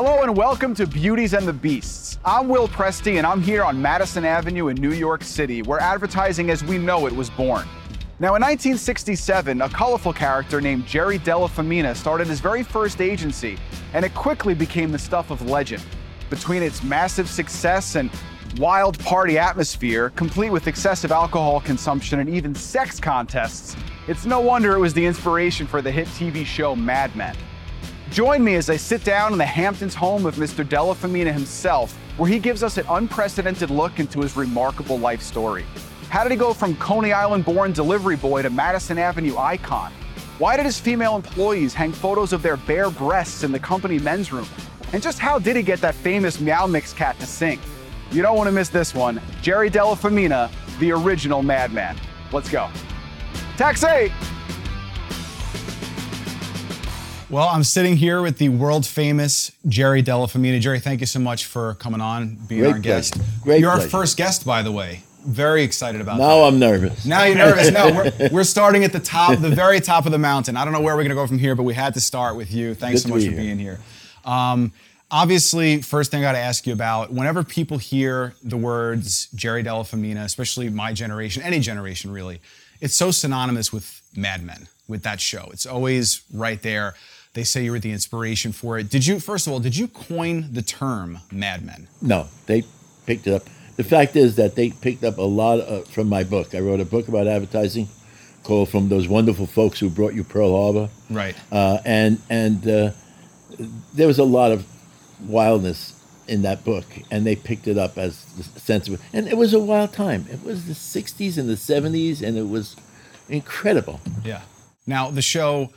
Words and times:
Hello 0.00 0.22
and 0.22 0.36
welcome 0.36 0.76
to 0.76 0.86
Beauties 0.86 1.34
and 1.34 1.44
the 1.44 1.52
Beasts. 1.52 2.20
I'm 2.24 2.48
Will 2.48 2.68
Presti 2.68 3.16
and 3.18 3.26
I'm 3.26 3.42
here 3.42 3.64
on 3.64 3.82
Madison 3.82 4.24
Avenue 4.24 4.68
in 4.68 4.76
New 4.76 4.92
York 4.92 5.24
City, 5.24 5.60
where 5.62 5.80
advertising 5.80 6.50
as 6.50 6.62
we 6.62 6.78
know 6.78 7.08
it 7.08 7.12
was 7.12 7.30
born. 7.30 7.66
Now, 8.20 8.36
in 8.36 8.42
1967, 8.42 9.60
a 9.60 9.68
colorful 9.68 10.12
character 10.12 10.60
named 10.60 10.86
Jerry 10.86 11.18
Della 11.18 11.48
Femina 11.48 11.96
started 11.96 12.28
his 12.28 12.38
very 12.38 12.62
first 12.62 13.00
agency, 13.00 13.58
and 13.92 14.04
it 14.04 14.14
quickly 14.14 14.54
became 14.54 14.92
the 14.92 15.00
stuff 15.00 15.32
of 15.32 15.50
legend. 15.50 15.82
Between 16.30 16.62
its 16.62 16.84
massive 16.84 17.28
success 17.28 17.96
and 17.96 18.08
wild 18.56 19.00
party 19.00 19.36
atmosphere, 19.36 20.10
complete 20.10 20.50
with 20.50 20.68
excessive 20.68 21.10
alcohol 21.10 21.60
consumption 21.60 22.20
and 22.20 22.30
even 22.30 22.54
sex 22.54 23.00
contests, 23.00 23.74
it's 24.06 24.26
no 24.26 24.38
wonder 24.38 24.76
it 24.76 24.78
was 24.78 24.94
the 24.94 25.04
inspiration 25.04 25.66
for 25.66 25.82
the 25.82 25.90
hit 25.90 26.06
TV 26.06 26.46
show 26.46 26.76
Mad 26.76 27.16
Men. 27.16 27.34
Join 28.10 28.42
me 28.42 28.54
as 28.54 28.70
I 28.70 28.76
sit 28.76 29.04
down 29.04 29.32
in 29.32 29.38
the 29.38 29.44
Hamptons 29.44 29.94
home 29.94 30.24
of 30.24 30.36
Mr. 30.36 30.66
Della 30.66 30.94
Femina 30.94 31.30
himself, 31.30 31.94
where 32.16 32.28
he 32.28 32.38
gives 32.38 32.62
us 32.62 32.78
an 32.78 32.86
unprecedented 32.88 33.70
look 33.70 34.00
into 34.00 34.20
his 34.20 34.34
remarkable 34.34 34.98
life 34.98 35.20
story. 35.20 35.66
How 36.08 36.22
did 36.22 36.32
he 36.32 36.38
go 36.38 36.54
from 36.54 36.74
Coney 36.76 37.12
Island 37.12 37.44
born 37.44 37.72
delivery 37.72 38.16
boy 38.16 38.42
to 38.42 38.50
Madison 38.50 38.98
Avenue 38.98 39.36
icon? 39.36 39.92
Why 40.38 40.56
did 40.56 40.64
his 40.64 40.80
female 40.80 41.16
employees 41.16 41.74
hang 41.74 41.92
photos 41.92 42.32
of 42.32 42.42
their 42.42 42.56
bare 42.56 42.90
breasts 42.90 43.44
in 43.44 43.52
the 43.52 43.58
company 43.58 43.98
men's 43.98 44.32
room? 44.32 44.48
And 44.94 45.02
just 45.02 45.18
how 45.18 45.38
did 45.38 45.56
he 45.56 45.62
get 45.62 45.80
that 45.82 45.94
famous 45.94 46.40
Meow 46.40 46.66
Mix 46.66 46.94
cat 46.94 47.18
to 47.20 47.26
sing? 47.26 47.60
You 48.10 48.22
don't 48.22 48.38
want 48.38 48.48
to 48.48 48.52
miss 48.52 48.70
this 48.70 48.94
one. 48.94 49.20
Jerry 49.42 49.68
Della 49.68 49.96
Femina, 49.96 50.50
the 50.80 50.92
original 50.92 51.42
madman. 51.42 51.98
Let's 52.32 52.48
go. 52.48 52.70
Taxi! 53.58 54.10
Well, 57.30 57.46
I'm 57.48 57.62
sitting 57.64 57.98
here 57.98 58.22
with 58.22 58.38
the 58.38 58.48
world 58.48 58.86
famous 58.86 59.52
Jerry 59.68 60.00
Della 60.00 60.28
Femina. 60.28 60.60
Jerry, 60.60 60.80
thank 60.80 61.00
you 61.00 61.06
so 61.06 61.18
much 61.20 61.44
for 61.44 61.74
coming 61.74 62.00
on, 62.00 62.36
being 62.48 62.62
Great 62.62 62.72
our 62.72 62.78
guest. 62.78 63.14
pleasure. 63.14 63.30
Great 63.42 63.60
You're 63.60 63.70
our 63.70 63.80
first 63.80 64.16
guest, 64.16 64.46
by 64.46 64.62
the 64.62 64.72
way. 64.72 65.02
Very 65.26 65.62
excited 65.62 66.00
about 66.00 66.16
that. 66.16 66.22
Now 66.26 66.44
I'm 66.44 66.58
nervous. 66.58 67.04
Now 67.04 67.24
you're 67.24 67.36
nervous. 67.36 67.70
No, 67.70 67.90
we're, 67.92 68.28
we're 68.32 68.44
starting 68.44 68.82
at 68.84 68.92
the 68.92 69.00
top, 69.00 69.38
the 69.40 69.50
very 69.50 69.78
top 69.80 70.06
of 70.06 70.12
the 70.12 70.18
mountain. 70.18 70.56
I 70.56 70.64
don't 70.64 70.72
know 70.72 70.80
where 70.80 70.94
we're 70.96 71.02
going 71.02 71.10
to 71.10 71.14
go 71.16 71.26
from 71.26 71.38
here, 71.38 71.54
but 71.54 71.64
we 71.64 71.74
had 71.74 71.92
to 71.94 72.00
start 72.00 72.34
with 72.34 72.50
you. 72.50 72.74
Thanks 72.74 73.02
so 73.02 73.08
Good 73.08 73.12
to 73.12 73.14
much 73.16 73.22
be 73.24 73.26
for 73.26 73.32
here. 73.42 73.42
being 73.42 73.58
here. 73.58 73.78
Um, 74.24 74.72
obviously, 75.10 75.82
first 75.82 76.10
thing 76.10 76.20
I 76.24 76.28
got 76.28 76.32
to 76.32 76.38
ask 76.38 76.66
you 76.66 76.72
about 76.72 77.12
whenever 77.12 77.44
people 77.44 77.76
hear 77.76 78.32
the 78.42 78.56
words 78.56 79.28
Jerry 79.34 79.62
Della 79.62 79.84
Femina, 79.84 80.22
especially 80.22 80.70
my 80.70 80.94
generation, 80.94 81.42
any 81.42 81.60
generation 81.60 82.10
really, 82.10 82.40
it's 82.80 82.94
so 82.96 83.10
synonymous 83.10 83.70
with 83.70 84.00
Mad 84.16 84.42
Men, 84.42 84.68
with 84.86 85.02
that 85.02 85.20
show. 85.20 85.50
It's 85.52 85.66
always 85.66 86.22
right 86.32 86.62
there. 86.62 86.94
They 87.38 87.44
say 87.44 87.62
you 87.62 87.70
were 87.70 87.78
the 87.78 87.92
inspiration 87.92 88.50
for 88.50 88.80
it. 88.80 88.90
Did 88.90 89.06
you, 89.06 89.20
first 89.20 89.46
of 89.46 89.52
all, 89.52 89.60
did 89.60 89.76
you 89.76 89.86
coin 89.86 90.48
the 90.52 90.60
term 90.60 91.20
Mad 91.30 91.64
Men? 91.64 91.86
No, 92.02 92.26
they 92.46 92.64
picked 93.06 93.28
it 93.28 93.32
up. 93.32 93.42
The 93.76 93.84
fact 93.84 94.16
is 94.16 94.34
that 94.34 94.56
they 94.56 94.70
picked 94.70 95.04
up 95.04 95.18
a 95.18 95.22
lot 95.22 95.60
uh, 95.60 95.82
from 95.82 96.08
my 96.08 96.24
book. 96.24 96.52
I 96.52 96.58
wrote 96.58 96.80
a 96.80 96.84
book 96.84 97.06
about 97.06 97.28
advertising 97.28 97.86
called 98.42 98.70
"From 98.70 98.88
Those 98.88 99.06
Wonderful 99.06 99.46
Folks 99.46 99.78
Who 99.78 99.88
Brought 99.88 100.14
You 100.14 100.24
Pearl 100.24 100.50
Harbor," 100.50 100.88
Right. 101.10 101.36
uh, 101.52 101.78
and 101.84 102.20
and 102.28 102.66
uh, 102.66 102.90
there 103.94 104.08
was 104.08 104.18
a 104.18 104.24
lot 104.24 104.50
of 104.50 104.66
wildness 105.28 105.94
in 106.26 106.42
that 106.42 106.64
book, 106.64 106.86
and 107.12 107.24
they 107.24 107.36
picked 107.36 107.68
it 107.68 107.78
up 107.78 107.96
as 107.98 108.24
the 108.36 108.42
sense 108.58 108.88
of 108.88 108.94
it. 108.94 109.00
And 109.12 109.28
it 109.28 109.36
was 109.36 109.54
a 109.54 109.60
wild 109.60 109.92
time. 109.92 110.26
It 110.28 110.42
was 110.42 110.64
the 110.66 110.72
'60s 110.74 111.38
and 111.38 111.48
the 111.48 111.54
'70s, 111.54 112.20
and 112.20 112.36
it 112.36 112.48
was 112.48 112.74
incredible. 113.28 114.00
Yeah. 114.24 114.40
Now 114.88 115.12
the 115.12 115.22
show, 115.22 115.70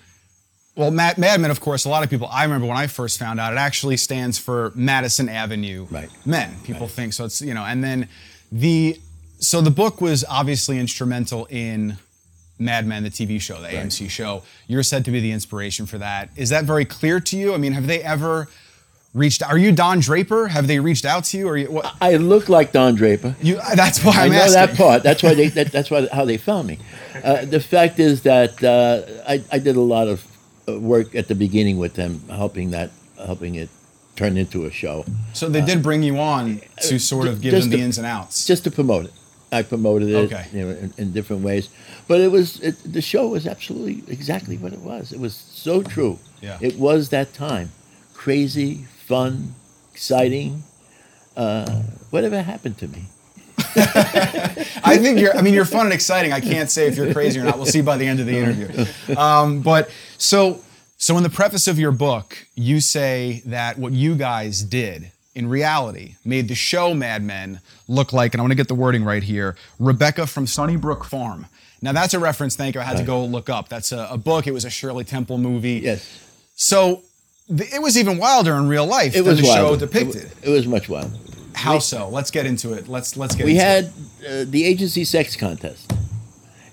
well, 0.76 0.92
Mad, 0.92 1.18
Mad 1.18 1.40
Men, 1.42 1.52
of 1.52 1.60
course, 1.60 1.86
a 1.86 1.90
lot 1.90 2.04
of 2.04 2.10
people. 2.10 2.28
I 2.32 2.44
remember 2.44 2.66
when 2.68 2.78
I 2.78 2.88
first 2.88 3.20
found 3.20 3.40
out, 3.40 3.54
it 3.54 3.58
actually 3.58 3.98
stands 3.98 4.38
for 4.40 4.72
Madison 4.76 5.28
Avenue 5.30 5.86
Right. 5.92 6.10
Men. 6.26 6.56
People 6.64 6.88
think 6.88 7.14
so. 7.14 7.26
It's 7.26 7.42
you 7.42 7.54
know, 7.54 7.64
and 7.66 7.84
then 7.84 8.08
the 8.52 9.00
so 9.40 9.60
the 9.62 9.72
book 9.72 10.02
was 10.02 10.24
obviously 10.30 10.80
instrumental 10.80 11.46
in 11.50 11.98
Mad 12.60 12.86
Men, 12.86 13.04
the 13.04 13.10
TV 13.10 13.42
show, 13.42 13.60
the 13.62 13.68
AMC 13.70 14.10
show. 14.10 14.44
You're 14.68 14.84
said 14.84 15.04
to 15.06 15.12
be 15.12 15.20
the 15.20 15.32
inspiration 15.32 15.86
for 15.88 15.98
that. 15.98 16.30
Is 16.36 16.50
that 16.50 16.64
very 16.66 16.86
clear 16.86 17.20
to 17.20 17.38
you? 17.38 17.54
I 17.54 17.58
mean, 17.58 17.74
have 17.74 17.88
they 17.88 18.02
ever 18.04 18.48
reached? 19.14 19.42
Are 19.44 19.58
you 19.58 19.72
Don 19.72 20.00
Draper? 20.00 20.48
Have 20.48 20.68
they 20.68 20.80
reached 20.80 21.04
out 21.06 21.24
to 21.26 21.38
you? 21.38 21.48
Or 21.48 21.58
you, 21.58 21.72
what, 21.72 21.92
I 22.00 22.18
look 22.18 22.50
like 22.50 22.72
Don 22.72 22.94
Draper. 22.96 23.36
you? 23.42 23.60
That's 23.76 24.04
why 24.04 24.14
I 24.16 24.26
I'm 24.26 24.32
know 24.32 24.38
asking. 24.38 24.54
that 24.54 24.78
part. 24.78 25.04
That's 25.04 25.22
why 25.24 25.34
they. 25.34 25.48
That, 25.52 25.72
that's 25.72 25.90
why 25.92 26.08
how 26.14 26.24
they 26.24 26.38
found 26.38 26.68
me. 26.68 26.78
Uh, 27.24 27.44
the 27.46 27.60
fact 27.60 28.00
is 28.00 28.22
that 28.24 28.64
uh, 28.64 29.02
I, 29.28 29.44
I 29.52 29.60
did 29.60 29.76
a 29.76 29.82
lot 29.82 30.08
of 30.08 30.26
work 30.80 31.16
at 31.16 31.28
the 31.28 31.36
beginning 31.36 31.78
with 31.78 31.94
them, 31.96 32.22
helping 32.30 32.72
that, 32.72 32.92
helping 33.18 33.56
it 33.56 33.70
turn 34.16 34.38
into 34.38 34.66
a 34.66 34.72
show, 34.72 35.06
So 35.34 35.50
they 35.50 35.62
did 35.62 35.82
bring 35.82 36.04
you 36.04 36.20
on 36.20 36.62
to 36.82 37.00
sort 37.00 37.28
of 37.28 37.42
give 37.42 37.54
them 37.54 37.70
the 37.70 37.78
to- 37.78 37.84
ins 37.84 37.98
and 37.98 38.06
outs. 38.06 38.46
just 38.46 38.64
to 38.66 38.72
promote 38.72 39.06
it. 39.06 39.14
I 39.54 39.64
promoted 39.64 40.10
it, 40.10 40.16
Okay. 40.32 40.46
you 40.54 40.60
know, 40.64 40.70
in, 40.70 40.94
in 40.98 41.12
different 41.12 41.44
ways. 41.44 41.68
But 42.08 42.22
it 42.22 42.32
was 42.32 42.60
it, 42.62 42.76
the 42.86 43.02
show 43.02 43.28
was 43.28 43.46
absolutely 43.48 44.04
exactly 44.14 44.58
what 44.58 44.72
it 44.74 44.80
was. 44.80 45.12
It 45.12 45.20
was 45.20 45.34
so 45.36 45.82
true. 45.84 46.20
Yeah. 46.42 46.58
It 46.62 46.78
was 46.78 47.10
that 47.10 47.34
time, 47.34 47.72
crazy, 48.14 48.86
fun, 49.06 49.56
exciting. 49.94 50.64
Uh, 51.36 51.82
whatever 52.12 52.42
happened 52.42 52.78
to 52.80 52.88
me? 52.88 53.06
I 54.84 54.98
think 54.98 55.20
you're. 55.20 55.36
I 55.36 55.42
mean, 55.42 55.54
you're 55.54 55.66
fun 55.66 55.86
and 55.86 55.94
exciting. 55.94 56.34
I 56.34 56.40
can't 56.40 56.70
say 56.70 56.88
if 56.88 56.96
you're 56.98 57.14
crazy 57.14 57.40
or 57.40 57.44
not. 57.44 57.58
We'll 57.58 57.66
see 57.66 57.82
by 57.82 57.98
the 57.98 58.06
end 58.08 58.20
of 58.20 58.26
the 58.26 58.38
interview. 58.38 59.16
Um, 59.18 59.62
but 59.62 59.90
so, 60.18 60.62
so 60.98 61.18
in 61.18 61.24
the 61.24 61.30
preface 61.30 61.68
of 61.68 61.80
your 61.80 61.92
book, 61.92 62.38
you 62.56 62.80
say 62.82 63.42
that 63.46 63.78
what 63.78 63.94
you 63.94 64.16
guys 64.16 64.62
did 64.64 65.12
in 65.36 65.48
reality 65.48 66.16
made 66.26 66.48
the 66.48 66.56
show 66.56 66.94
Mad 66.94 67.24
Men 67.24 67.62
look 67.88 68.12
like, 68.14 68.34
and 68.34 68.42
I 68.42 68.44
want 68.44 68.52
to 68.52 68.56
get 68.56 68.68
the 68.68 68.76
wording 68.76 69.04
right 69.04 69.24
here, 69.24 69.56
Rebecca 69.80 70.28
from 70.28 70.46
Sunnybrook 70.48 71.06
Farm. 71.06 71.46
Now 71.82 71.94
that's 71.94 72.14
a 72.14 72.20
reference. 72.20 72.56
Thank 72.56 72.76
you. 72.76 72.82
I 72.82 72.84
had 72.84 72.98
to 72.98 73.04
go 73.04 73.26
look 73.26 73.50
up. 73.50 73.70
That's 73.70 73.92
a, 73.92 74.08
a 74.12 74.18
book. 74.18 74.46
It 74.48 74.52
was 74.52 74.66
a 74.66 74.70
Shirley 74.70 75.04
Temple 75.04 75.38
movie. 75.38 75.80
Yes. 75.84 76.06
So 76.56 77.02
th- 77.48 77.74
it 77.74 77.82
was 77.82 77.98
even 77.98 78.18
wilder 78.20 78.56
in 78.56 78.68
real 78.68 78.86
life 78.86 79.16
It 79.16 79.24
than 79.24 79.32
was 79.32 79.40
the 79.42 79.48
show 79.48 79.76
depicted. 79.76 80.24
It, 80.24 80.46
wa- 80.46 80.52
it 80.52 80.56
was 80.56 80.68
much 80.68 80.90
wilder. 80.90 81.18
How 81.54 81.80
so? 81.80 82.10
Let's 82.10 82.32
get 82.32 82.46
into 82.46 82.74
it. 82.74 82.88
Let's 82.88 83.18
let's 83.18 83.36
get. 83.36 83.46
We 83.46 83.54
into 83.54 83.64
had 83.64 83.86
uh, 83.86 84.46
the 84.48 84.64
agency 84.66 85.04
sex 85.04 85.36
contest. 85.36 85.92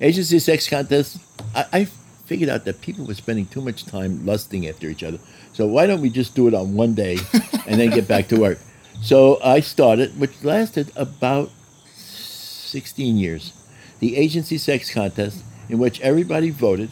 Agency 0.00 0.38
sex 0.38 0.68
contest. 0.68 1.18
I, 1.54 1.66
I 1.72 1.84
figured 2.26 2.50
out 2.50 2.64
that 2.66 2.80
people 2.82 3.06
were 3.06 3.14
spending 3.14 3.46
too 3.46 3.60
much 3.60 3.86
time 3.86 4.24
lusting 4.24 4.68
after 4.68 4.88
each 4.88 5.02
other. 5.02 5.18
So 5.52 5.66
why 5.66 5.86
don't 5.86 6.00
we 6.00 6.10
just 6.10 6.34
do 6.34 6.46
it 6.46 6.54
on 6.54 6.74
one 6.74 6.94
day 6.94 7.18
and 7.66 7.80
then 7.80 7.90
get 7.90 8.06
back 8.06 8.28
to 8.28 8.38
work? 8.38 8.58
So 9.00 9.40
I 9.42 9.60
started, 9.60 10.18
which 10.20 10.44
lasted 10.44 10.92
about 10.94 11.50
16 11.94 13.16
years, 13.16 13.52
the 14.00 14.16
agency 14.16 14.58
sex 14.58 14.92
contest, 14.92 15.42
in 15.68 15.78
which 15.78 16.00
everybody 16.00 16.50
voted 16.50 16.90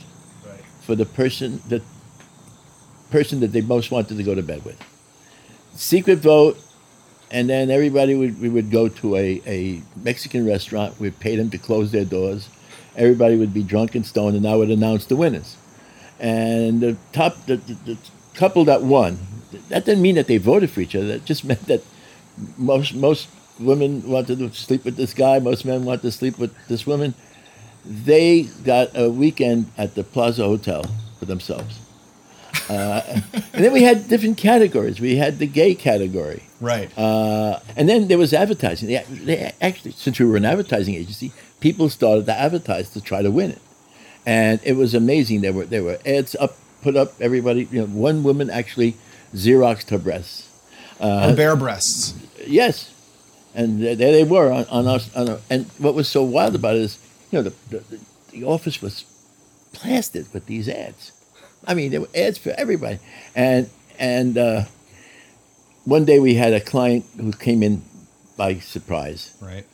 for 0.80 0.94
the 0.94 1.04
person 1.04 1.60
the 1.68 1.82
person 3.10 3.40
that 3.40 3.48
they 3.48 3.60
most 3.60 3.90
wanted 3.90 4.16
to 4.16 4.22
go 4.22 4.34
to 4.34 4.42
bed 4.42 4.64
with. 4.64 4.80
Secret 5.74 6.18
vote, 6.18 6.58
and 7.30 7.50
then 7.50 7.70
everybody 7.70 8.14
would 8.14 8.40
we 8.40 8.48
would 8.48 8.70
go 8.70 8.88
to 8.88 9.16
a, 9.16 9.42
a 9.46 9.82
Mexican 9.96 10.46
restaurant. 10.46 10.98
We'd 11.00 11.18
pay 11.18 11.36
them 11.36 11.50
to 11.50 11.58
close 11.58 11.90
their 11.92 12.04
doors. 12.04 12.48
Everybody 12.96 13.36
would 13.36 13.52
be 13.52 13.62
drunk 13.62 13.94
and 13.94 14.06
stoned, 14.06 14.36
and 14.36 14.46
I 14.46 14.54
would 14.54 14.70
announce 14.70 15.06
the 15.06 15.16
winners. 15.16 15.56
And 16.18 16.80
the 16.80 16.96
top 17.12 17.36
the, 17.46 17.56
the, 17.56 17.74
the 17.74 17.98
couple 18.34 18.64
that 18.66 18.82
won, 18.82 19.18
that 19.68 19.84
didn't 19.84 20.02
mean 20.02 20.14
that 20.14 20.28
they 20.28 20.38
voted 20.38 20.70
for 20.70 20.80
each 20.80 20.94
other. 20.94 21.06
That 21.08 21.24
just 21.24 21.44
meant 21.50 21.66
that 21.66 21.82
most 22.56 22.94
most 22.94 23.28
women 23.58 24.08
wanted 24.08 24.38
to 24.38 24.52
sleep 24.52 24.84
with 24.84 24.96
this 24.96 25.14
guy. 25.14 25.38
Most 25.38 25.64
men 25.64 25.84
wanted 25.84 26.02
to 26.02 26.12
sleep 26.12 26.38
with 26.38 26.54
this 26.68 26.86
woman. 26.86 27.14
They 27.84 28.42
got 28.64 28.96
a 28.96 29.10
weekend 29.10 29.70
at 29.78 29.94
the 29.94 30.04
Plaza 30.04 30.44
Hotel 30.44 30.84
for 31.18 31.24
themselves. 31.24 31.85
Uh, 32.68 33.00
and 33.52 33.64
then 33.64 33.72
we 33.72 33.82
had 33.82 34.08
different 34.08 34.36
categories. 34.38 35.00
We 35.00 35.16
had 35.16 35.38
the 35.38 35.46
gay 35.46 35.74
category. 35.74 36.42
right. 36.60 36.90
Uh, 36.98 37.60
and 37.76 37.88
then 37.88 38.08
there 38.08 38.18
was 38.18 38.32
advertising. 38.32 38.88
They, 38.88 39.04
they 39.08 39.52
actually, 39.60 39.92
since 39.92 40.18
we 40.18 40.26
were 40.26 40.36
an 40.36 40.44
advertising 40.44 40.94
agency, 40.94 41.32
people 41.60 41.88
started 41.88 42.26
to 42.26 42.32
advertise 42.32 42.90
to 42.90 43.00
try 43.00 43.22
to 43.22 43.30
win 43.30 43.50
it, 43.52 43.62
and 44.24 44.60
it 44.64 44.72
was 44.74 44.94
amazing. 44.94 45.42
There 45.42 45.52
were 45.52 45.64
there 45.64 45.84
were 45.84 45.98
ads 46.04 46.34
up, 46.36 46.56
put 46.82 46.96
up. 46.96 47.12
Everybody, 47.20 47.68
you 47.70 47.80
know, 47.80 47.86
one 47.86 48.22
woman 48.24 48.50
actually 48.50 48.96
xeroxed 49.34 49.90
her 49.90 49.98
breasts. 49.98 50.48
Or 50.98 51.34
bare 51.36 51.56
breasts. 51.56 52.14
Yes, 52.46 52.92
and 53.54 53.82
there 53.82 53.94
there 53.94 54.12
they 54.12 54.24
were 54.24 54.50
on, 54.50 54.64
on 54.66 54.86
us. 54.86 55.14
On 55.14 55.28
a, 55.28 55.40
and 55.48 55.66
what 55.78 55.94
was 55.94 56.08
so 56.08 56.22
wild 56.24 56.54
about 56.54 56.74
it 56.74 56.82
is, 56.82 56.98
you 57.30 57.38
know, 57.38 57.42
the, 57.48 57.54
the 57.70 58.00
the 58.32 58.44
office 58.44 58.82
was 58.82 59.04
plastered 59.72 60.26
with 60.32 60.46
these 60.46 60.68
ads. 60.68 61.12
I 61.66 61.74
mean, 61.74 61.90
there 61.90 62.00
were 62.00 62.08
ads 62.14 62.38
for 62.38 62.50
everybody, 62.50 62.98
and 63.34 63.68
and 63.98 64.38
uh, 64.38 64.64
one 65.84 66.04
day 66.04 66.18
we 66.20 66.34
had 66.34 66.52
a 66.52 66.60
client 66.60 67.04
who 67.16 67.32
came 67.32 67.62
in 67.62 67.82
by 68.36 68.56
surprise. 68.60 69.36
Right. 69.40 69.66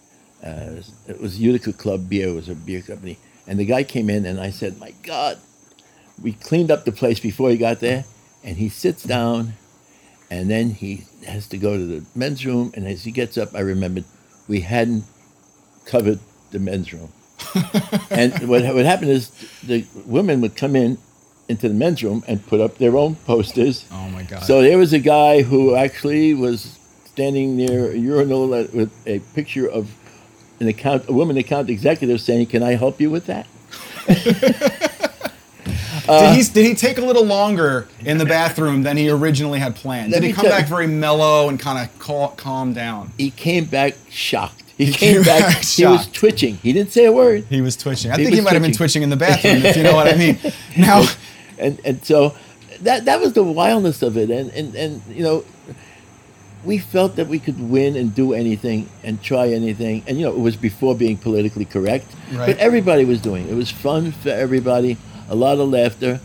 Uh, 0.43 0.83
it 1.09 1.21
was 1.21 1.39
Utica 1.39 1.73
Club 1.73 2.09
Beer. 2.09 2.29
It 2.29 2.35
was 2.35 2.49
a 2.49 2.55
beer 2.55 2.83
company, 2.83 3.19
and 3.47 3.59
the 3.59 3.65
guy 3.67 3.85
came 3.85 4.11
in, 4.11 4.27
and 4.27 4.41
I 4.41 4.51
said, 4.51 4.79
"My 4.79 4.93
God!" 5.03 5.39
We 6.23 6.33
cleaned 6.33 6.71
up 6.71 6.85
the 6.85 6.93
place 6.93 7.21
before 7.21 7.51
he 7.51 7.57
got 7.57 7.81
there, 7.81 8.05
and 8.45 8.57
he 8.57 8.69
sits 8.69 9.03
down, 9.03 9.55
And 10.31 10.51
then 10.51 10.71
he 10.71 11.05
has 11.27 11.47
to 11.49 11.59
go 11.59 11.77
to 11.77 11.85
the 11.85 12.05
men's 12.15 12.47
room, 12.47 12.73
and 12.75 12.87
as 12.87 13.05
he 13.05 13.11
gets 13.11 13.37
up, 13.37 13.55
I 13.55 13.61
remembered 13.61 14.05
we 14.49 14.61
hadn't 14.61 15.05
covered 15.85 16.21
the 16.53 16.59
men's 16.59 16.93
room. 16.93 17.13
and 18.11 18.49
what 18.49 18.63
what 18.75 18.85
happened 18.87 19.11
is 19.11 19.31
the 19.63 19.85
women 20.07 20.41
would 20.41 20.57
come 20.57 20.75
in 20.75 20.97
into 21.49 21.69
the 21.69 21.75
men's 21.75 22.03
room 22.03 22.23
and 22.27 22.45
put 22.47 22.61
up 22.61 22.79
their 22.79 22.97
own 22.97 23.17
posters. 23.17 23.87
Oh 23.93 24.09
my 24.09 24.23
God. 24.23 24.43
So 24.43 24.63
there 24.63 24.79
was 24.79 24.93
a 24.93 24.99
guy 24.99 25.43
who 25.43 25.75
actually 25.75 26.35
was 26.35 26.79
standing 27.05 27.57
near 27.57 27.91
a 27.93 27.97
urinal 27.97 28.49
with 28.49 28.91
a 29.07 29.19
picture 29.35 29.69
of 29.69 29.91
an 30.61 30.69
account, 30.69 31.09
a 31.09 31.13
woman 31.13 31.37
account 31.37 31.69
executive 31.69 32.21
saying, 32.21 32.47
"Can 32.47 32.63
I 32.63 32.75
help 32.77 33.01
you 33.01 33.11
with 33.11 33.27
that?" 33.27 33.47
Uh, 36.09 36.35
did 36.35 36.37
he 36.45 36.53
did 36.53 36.67
he 36.67 36.75
take 36.75 36.99
a 36.99 37.01
little 37.01 37.25
longer 37.25 37.87
in 38.05 38.19
the 38.19 38.25
bathroom 38.25 38.83
than 38.83 38.97
he 38.97 39.09
originally 39.09 39.61
had 39.61 39.77
planned? 39.77 40.13
Did 40.13 40.25
he 40.25 40.33
come 40.33 40.47
back 40.47 40.67
very 40.67 40.89
mellow 40.89 41.49
and 41.49 41.61
kind 41.61 41.79
of 41.89 41.97
cal- 42.05 42.31
calm 42.37 42.73
down? 42.73 43.13
He 43.17 43.31
came 43.31 43.67
back 43.67 43.95
shocked. 44.11 44.65
He, 44.77 44.87
came 44.91 45.15
came, 45.17 45.23
back. 45.23 45.41
back 45.55 45.63
he 45.65 45.87
was 45.87 46.11
twitching. 46.11 46.57
He 46.57 46.73
didn't 46.73 46.91
say 46.91 47.05
a 47.05 47.13
word. 47.13 47.45
He 47.49 47.61
was 47.61 47.77
twitching. 47.77 48.11
I 48.11 48.17
He 48.17 48.25
think 48.25 48.35
he 48.35 48.41
might 48.41 48.55
have 48.55 48.63
been 48.63 48.73
twitching. 48.73 49.03
twitching 49.03 49.03
in 49.05 49.11
the 49.11 49.17
bathroom, 49.17 49.59
if 49.65 49.77
you 49.77 49.83
know 49.85 49.95
what 49.95 50.13
I 50.13 50.17
mean. 50.17 50.39
Now, 50.77 51.05
and 51.63 51.81
and 51.85 52.05
so 52.05 52.35
that 52.81 53.05
that 53.05 53.21
was 53.21 53.33
the 53.33 53.43
wildness 53.43 54.03
of 54.03 54.17
it 54.17 54.31
and 54.31 54.51
and 54.51 54.75
and 54.75 55.03
you 55.09 55.23
know 55.23 55.45
we 56.65 56.79
felt 56.79 57.17
that 57.17 57.27
we 57.27 57.39
could 57.39 57.59
win 57.71 57.97
and 57.97 58.15
do 58.15 58.33
anything 58.33 58.89
and 59.03 59.21
try 59.23 59.49
anything 59.49 60.03
and 60.07 60.19
you 60.19 60.25
know 60.25 60.33
it 60.33 60.39
was 60.41 60.57
before 60.57 60.95
being 60.95 61.17
politically 61.17 61.65
correct 61.65 62.07
Right. 62.33 62.47
but 62.47 62.59
everybody 62.59 63.05
was 63.05 63.21
doing 63.21 63.47
it. 63.47 63.53
it 63.53 63.57
was 63.57 63.71
fun 63.71 64.13
for 64.13 64.31
everybody 64.31 64.97
a 65.29 65.35
lot 65.35 65.59
of 65.59 65.69
laughter 65.71 66.21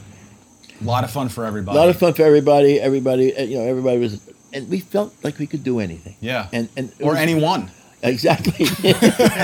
a 0.80 0.84
lot 0.84 1.04
of 1.04 1.10
fun 1.12 1.30
for 1.30 1.44
everybody. 1.46 1.76
a 1.78 1.80
lot 1.82 1.90
of 1.90 1.98
fun 1.98 2.14
for 2.14 2.24
everybody 2.24 2.80
everybody 2.80 3.36
uh, 3.36 3.42
you 3.44 3.58
know 3.58 3.64
everybody 3.66 3.98
was 4.00 4.22
and 4.54 4.70
we 4.70 4.80
felt 4.80 5.14
like 5.24 5.38
we 5.40 5.48
could 5.48 5.64
do 5.64 5.80
anything 5.80 6.16
Yeah. 6.22 6.48
and 6.54 6.70
and 6.78 6.92
or 7.02 7.12
was- 7.12 7.20
anyone, 7.20 7.72
exactly 8.04 8.66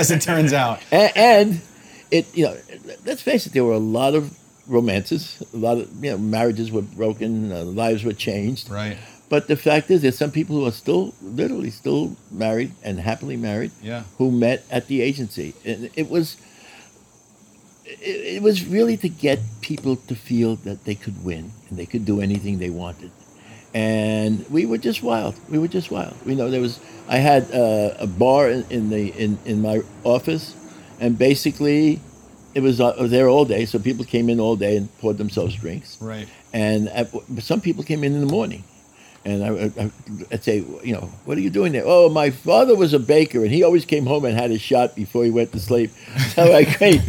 as 0.00 0.10
it 0.10 0.20
turns 0.22 0.52
out. 0.52 0.78
and, 0.92 1.12
and 1.16 1.60
it 2.10 2.24
you 2.36 2.44
know 2.46 2.56
let's 3.04 3.20
face 3.22 3.46
it 3.46 3.52
there 3.52 3.64
were 3.64 3.74
a 3.74 3.86
lot 4.00 4.14
of 4.14 4.30
romances. 4.66 5.42
A 5.52 5.56
lot 5.56 5.78
of 5.78 5.88
you 6.04 6.10
know 6.12 6.18
marriages 6.18 6.70
were 6.72 6.82
broken 6.82 7.52
uh, 7.52 7.64
lives 7.64 8.04
were 8.04 8.12
changed. 8.14 8.70
Right. 8.70 8.96
but 9.28 9.48
the 9.48 9.56
fact 9.56 9.90
is 9.90 10.02
there's 10.02 10.18
some 10.18 10.30
people 10.30 10.54
who 10.56 10.66
are 10.66 10.72
still 10.84 11.12
literally 11.22 11.70
still 11.70 12.16
married 12.30 12.70
and 12.84 13.00
happily 13.00 13.36
married 13.36 13.72
Yeah. 13.82 14.02
who 14.18 14.30
met 14.30 14.64
at 14.70 14.86
the 14.86 15.00
agency. 15.02 15.54
And 15.64 15.90
it 15.96 16.08
was 16.10 16.36
it, 17.84 18.36
it 18.36 18.42
was 18.42 18.64
really 18.66 18.96
to 18.98 19.08
get 19.08 19.38
people 19.60 19.96
to 20.08 20.14
feel 20.14 20.56
that 20.56 20.84
they 20.84 20.94
could 20.94 21.24
win 21.24 21.52
and 21.68 21.78
they 21.78 21.86
could 21.86 22.04
do 22.04 22.20
anything 22.20 22.58
they 22.58 22.70
wanted. 22.70 23.10
And 23.74 24.44
we 24.50 24.66
were 24.66 24.78
just 24.78 25.02
wild. 25.02 25.34
We 25.50 25.58
were 25.58 25.68
just 25.68 25.90
wild. 25.90 26.14
You 26.26 26.36
know 26.36 26.50
there 26.50 26.60
was 26.60 26.78
i 27.08 27.18
had 27.18 27.42
uh, 27.52 27.94
a 27.98 28.06
bar 28.06 28.48
in, 28.48 28.64
in 28.70 28.88
the 28.88 29.08
in, 29.24 29.36
in 29.44 29.60
my 29.60 29.82
office 30.04 30.54
and 31.00 31.18
basically 31.18 32.00
it 32.54 32.60
was 32.62 32.80
uh, 32.80 32.92
there 33.08 33.28
all 33.28 33.44
day 33.44 33.64
so 33.66 33.78
people 33.78 34.04
came 34.04 34.28
in 34.28 34.38
all 34.40 34.56
day 34.56 34.76
and 34.76 34.88
poured 34.98 35.18
themselves 35.18 35.54
drinks 35.56 35.96
Right. 36.00 36.28
and 36.52 36.88
at, 36.90 37.08
some 37.40 37.60
people 37.60 37.82
came 37.84 38.04
in 38.04 38.14
in 38.14 38.20
the 38.20 38.32
morning 38.32 38.64
and 39.26 39.42
I, 39.42 39.48
I, 39.82 39.90
I'd 40.32 40.44
say, 40.44 40.56
you 40.82 40.92
know, 40.92 41.08
what 41.24 41.38
are 41.38 41.40
you 41.40 41.48
doing 41.48 41.72
there? 41.72 41.84
Oh, 41.86 42.10
my 42.10 42.28
father 42.28 42.76
was 42.76 42.92
a 42.92 42.98
baker, 42.98 43.38
and 43.42 43.50
he 43.50 43.62
always 43.62 43.86
came 43.86 44.04
home 44.04 44.26
and 44.26 44.36
had 44.38 44.50
a 44.50 44.58
shot 44.58 44.94
before 44.94 45.24
he 45.24 45.30
went 45.30 45.50
to 45.52 45.58
sleep. 45.60 45.90
All 46.36 46.50
right, 46.52 46.68
great. 46.76 47.00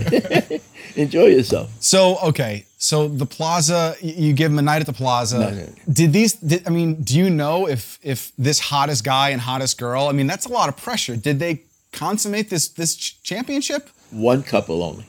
Enjoy 0.96 1.26
yourself. 1.26 1.70
So 1.82 2.18
okay, 2.24 2.66
so 2.78 3.10
the 3.10 3.26
plaza, 3.26 3.98
you 4.02 4.32
give 4.32 4.50
him 4.50 4.60
a 4.60 4.62
night 4.62 4.80
at 4.80 4.86
the 4.86 4.94
plaza. 4.94 5.40
No, 5.40 5.50
no. 5.50 5.68
Did 5.92 6.14
these? 6.14 6.36
Did, 6.36 6.66
I 6.66 6.70
mean, 6.70 7.04
do 7.04 7.18
you 7.20 7.30
know 7.30 7.68
if 7.68 8.00
if 8.02 8.32
this 8.38 8.60
hottest 8.62 9.04
guy 9.04 9.32
and 9.32 9.42
hottest 9.42 9.78
girl? 9.78 10.08
I 10.08 10.14
mean, 10.14 10.28
that's 10.28 10.46
a 10.46 10.54
lot 10.54 10.70
of 10.70 10.78
pressure. 10.78 11.18
Did 11.18 11.40
they 11.40 11.64
consummate 11.92 12.50
this 12.50 12.70
this 12.70 12.96
championship? 12.96 13.90
One 14.12 14.42
couple 14.42 14.82
only. 14.84 15.06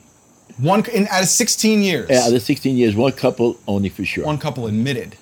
One 0.59 0.85
in 0.91 1.07
out 1.09 1.23
of 1.23 1.29
16 1.29 1.83
years. 1.83 2.09
Yeah, 2.09 2.31
the 2.31 2.41
16 2.41 2.77
years, 2.77 2.95
one 2.97 3.13
couple 3.13 3.59
only 3.69 3.89
for 3.91 4.05
sure. 4.05 4.25
one 4.25 4.39
couple 4.39 4.67
admitted. 4.67 5.17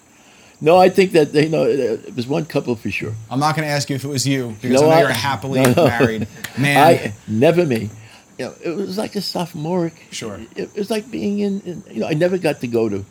No, 0.61 0.77
I 0.79 0.89
think 0.89 1.13
that 1.13 1.33
they 1.33 1.49
know 1.49 1.65
uh, 1.65 1.67
it 2.07 2.15
was 2.15 2.27
one 2.27 2.45
couple 2.47 2.75
for 2.77 2.91
sure. 2.91 3.13
I'm 3.31 3.41
not 3.41 3.57
going 3.57 3.67
to 3.67 3.73
ask 3.73 3.91
you 3.91 3.97
if 3.97 4.05
it 4.05 4.09
was 4.09 4.27
you 4.27 4.57
because 4.63 4.81
No, 4.81 4.87
I 4.89 4.91
know 4.91 4.97
I- 4.97 5.01
you're 5.01 5.11
a 5.11 5.13
happily 5.31 5.61
no, 5.61 5.73
no. 5.73 5.85
married 5.87 6.29
man. 6.57 6.77
I 6.79 7.15
never 7.27 7.67
me. 7.67 7.91
You 8.39 8.47
know, 8.47 8.55
it 8.65 8.71
was 8.71 8.97
like 8.97 9.15
a 9.17 9.21
sophomoric. 9.21 10.07
Sure. 10.11 10.41
It, 10.57 10.71
it 10.75 10.75
was 10.77 10.91
like 10.91 11.11
being 11.11 11.41
in, 11.41 11.61
in. 11.63 11.83
You 11.91 12.01
know, 12.01 12.07
I 12.09 12.15
never 12.15 12.39
got 12.39 12.61
to 12.61 12.67
go 12.67 12.89
to 12.89 13.05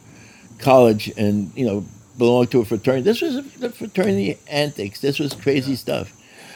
college 0.60 1.12
and 1.18 1.52
you 1.56 1.66
know 1.66 1.86
belong 2.18 2.48
to 2.48 2.62
a 2.62 2.66
fraternity. 2.66 3.04
This 3.04 3.22
was 3.22 3.36
a, 3.38 3.42
the 3.60 3.70
fraternity 3.70 4.38
antics. 4.50 5.02
This 5.02 5.20
was 5.20 5.34
crazy 5.34 5.75
stuff. 5.75 6.14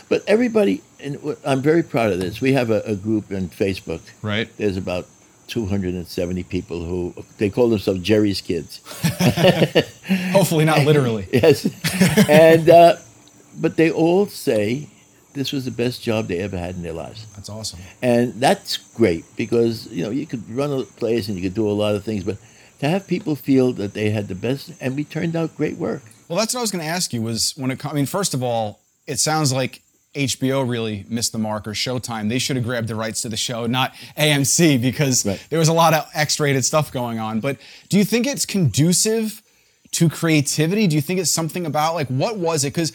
But 0.10 0.24
everybody, 0.28 0.82
and 1.02 1.18
I'm 1.46 1.62
very 1.62 1.84
proud 1.84 2.12
of 2.14 2.20
this. 2.22 2.40
We 2.40 2.54
have 2.54 2.70
a, 2.70 2.80
a 2.86 2.96
group 2.96 3.30
on 3.32 3.50
Facebook. 3.50 4.00
Right. 4.22 4.50
There's 4.58 4.78
about 4.78 5.06
270 5.48 6.44
people 6.44 6.84
who 6.86 7.14
they 7.38 7.50
call 7.50 7.70
themselves 7.70 8.02
Jerry's 8.02 8.42
kids. 8.42 8.82
Hopefully 10.32 10.66
not 10.66 10.86
literally. 10.86 11.28
Yes. 11.34 11.66
and 12.30 12.70
uh, 12.70 12.96
but 13.60 13.78
they 13.78 13.92
all 13.92 14.26
say 14.28 14.90
this 15.34 15.52
was 15.52 15.66
the 15.66 15.72
best 15.72 16.02
job 16.02 16.28
they 16.28 16.40
ever 16.40 16.58
had 16.58 16.76
in 16.76 16.84
their 16.84 16.94
lives. 16.94 17.26
That's 17.36 17.50
awesome. 17.50 17.80
And 18.02 18.34
that's 18.36 18.78
great 18.78 19.24
because 19.36 19.88
you 19.88 20.04
know 20.04 20.10
you 20.10 20.26
could 20.26 20.50
run 20.50 20.72
a 20.72 20.84
place 20.84 21.28
and 21.28 21.38
you 21.38 21.44
could 21.44 21.54
do 21.56 21.70
a 21.70 21.72
lot 21.72 21.96
of 21.96 22.04
things, 22.04 22.24
but 22.24 22.38
to 22.80 22.90
have 22.90 23.08
people 23.08 23.36
feel 23.36 23.74
that 23.74 23.94
they 23.94 24.10
had 24.10 24.28
the 24.28 24.36
best 24.36 24.72
and 24.82 24.96
we 24.96 25.04
turned 25.04 25.36
out 25.36 25.56
great 25.56 25.78
work. 25.78 26.04
Well, 26.28 26.38
that's 26.38 26.54
what 26.54 26.60
I 26.60 26.62
was 26.62 26.72
going 26.72 26.84
to 26.84 26.90
ask 26.90 27.14
you. 27.14 27.22
Was 27.22 27.54
when 27.56 27.72
it? 27.72 27.86
I 27.86 27.94
mean, 27.94 28.06
first 28.06 28.34
of 28.34 28.44
all, 28.44 28.80
it 29.06 29.20
sounds 29.20 29.54
like 29.54 29.82
HBO 30.18 30.68
really 30.68 31.06
missed 31.10 31.32
the 31.32 31.38
mark, 31.38 31.68
or 31.68 31.72
Showtime. 31.72 32.30
They 32.30 32.40
should 32.40 32.56
have 32.56 32.66
grabbed 32.66 32.88
the 32.88 32.96
rights 32.96 33.22
to 33.22 33.30
the 33.30 33.38
show, 33.38 33.68
not 33.68 33.94
AMC, 34.18 34.82
because 34.82 35.26
Right. 35.26 35.40
there 35.50 35.60
was 35.60 35.68
a 35.68 35.74
lot 35.74 35.94
of 35.94 36.08
X-rated 36.14 36.66
stuff 36.66 36.92
going 36.92 37.20
on. 37.20 37.40
But 37.40 37.58
do 37.90 37.98
you 37.98 38.04
think 38.06 38.26
it's 38.28 38.46
conducive 38.46 39.42
to 39.92 40.10
creativity? 40.10 40.88
Do 40.88 40.96
you 40.96 41.02
think 41.02 41.20
it's 41.20 41.32
something 41.32 41.66
about 41.66 41.94
like 41.96 42.08
what 42.08 42.38
was 42.38 42.64
it? 42.64 42.74
Because 42.74 42.92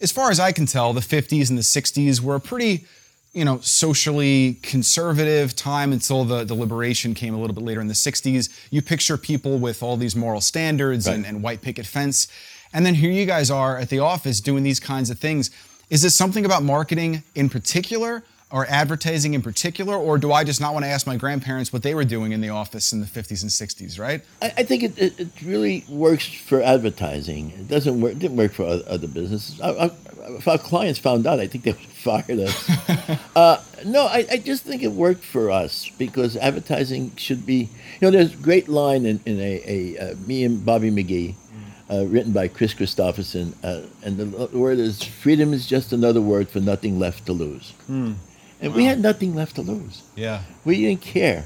as 0.00 0.12
far 0.12 0.30
as 0.30 0.38
I 0.38 0.52
can 0.52 0.66
tell, 0.66 0.92
the 0.92 1.00
50s 1.00 1.48
and 1.48 1.56
the 1.58 1.62
60s 1.62 2.20
were 2.20 2.34
a 2.34 2.40
pretty 2.40 2.84
you 3.32 3.44
know, 3.44 3.58
socially 3.60 4.54
conservative 4.62 5.54
time 5.54 5.92
until 5.92 6.24
the, 6.24 6.42
the 6.44 6.54
liberation 6.54 7.12
came 7.12 7.34
a 7.34 7.38
little 7.38 7.54
bit 7.54 7.62
later 7.62 7.82
in 7.82 7.86
the 7.86 7.92
60s. 7.92 8.48
You 8.70 8.80
picture 8.80 9.18
people 9.18 9.58
with 9.58 9.82
all 9.82 9.98
these 9.98 10.16
moral 10.16 10.40
standards 10.40 11.06
and, 11.06 11.26
and 11.26 11.42
white 11.42 11.60
picket 11.60 11.84
fence. 11.84 12.28
And 12.72 12.86
then 12.86 12.94
here 12.94 13.10
you 13.10 13.26
guys 13.26 13.50
are 13.50 13.76
at 13.76 13.90
the 13.90 13.98
office 13.98 14.40
doing 14.40 14.62
these 14.62 14.80
kinds 14.80 15.10
of 15.10 15.18
things. 15.18 15.50
Is 15.88 16.02
this 16.02 16.16
something 16.16 16.44
about 16.44 16.64
marketing 16.64 17.22
in 17.36 17.48
particular 17.48 18.24
or 18.50 18.66
advertising 18.68 19.34
in 19.34 19.42
particular? 19.42 19.96
Or 19.96 20.18
do 20.18 20.32
I 20.32 20.42
just 20.42 20.60
not 20.60 20.72
want 20.72 20.84
to 20.84 20.88
ask 20.88 21.06
my 21.06 21.16
grandparents 21.16 21.72
what 21.72 21.82
they 21.82 21.94
were 21.94 22.04
doing 22.04 22.32
in 22.32 22.40
the 22.40 22.48
office 22.48 22.92
in 22.92 23.00
the 23.00 23.06
50s 23.06 23.42
and 23.42 23.50
60s, 23.50 23.98
right? 23.98 24.22
I, 24.42 24.46
I 24.58 24.62
think 24.64 24.82
it, 24.82 24.98
it, 24.98 25.20
it 25.20 25.28
really 25.42 25.84
works 25.88 26.26
for 26.26 26.60
advertising. 26.60 27.52
It 27.52 27.68
doesn't 27.68 28.00
work. 28.00 28.18
Didn't 28.18 28.36
work 28.36 28.52
for 28.52 28.64
other, 28.64 28.82
other 28.88 29.06
businesses. 29.06 29.60
Our, 29.60 29.76
our, 29.76 29.90
if 30.30 30.48
our 30.48 30.58
clients 30.58 30.98
found 30.98 31.24
out, 31.24 31.38
I 31.38 31.46
think 31.46 31.62
they 31.62 31.70
would 31.70 31.80
fire 31.80 32.24
us. 32.28 32.70
uh, 33.36 33.62
no, 33.84 34.06
I, 34.06 34.26
I 34.28 34.36
just 34.38 34.64
think 34.64 34.82
it 34.82 34.90
worked 34.90 35.22
for 35.22 35.52
us 35.52 35.88
because 35.98 36.36
advertising 36.36 37.14
should 37.14 37.46
be. 37.46 37.68
You 38.00 38.02
know, 38.02 38.10
there's 38.10 38.34
a 38.34 38.38
great 38.38 38.68
line 38.68 39.06
in, 39.06 39.20
in 39.24 39.38
a, 39.38 39.62
a 39.64 39.98
uh, 39.98 40.14
me 40.26 40.42
and 40.42 40.64
Bobby 40.64 40.90
McGee, 40.90 41.36
uh, 41.90 42.04
written 42.06 42.32
by 42.32 42.48
Kris 42.48 42.74
Kristofferson, 42.74 43.52
uh, 43.62 43.86
and 44.02 44.16
the, 44.18 44.46
word 44.58 44.78
is 44.78 45.02
freedom 45.02 45.52
is 45.52 45.66
just 45.66 45.92
another 45.92 46.20
word 46.20 46.48
for 46.48 46.60
nothing 46.60 46.98
left 46.98 47.26
to 47.26 47.32
lose. 47.32 47.72
And 47.88 48.74
we 48.74 48.84
had 48.86 49.00
nothing 49.00 49.34
left 49.34 49.56
to 49.56 49.62
lose. 49.62 50.02
Yeah. 50.16 50.42
We 50.64 50.78
didn't 50.78 51.02
care. 51.02 51.44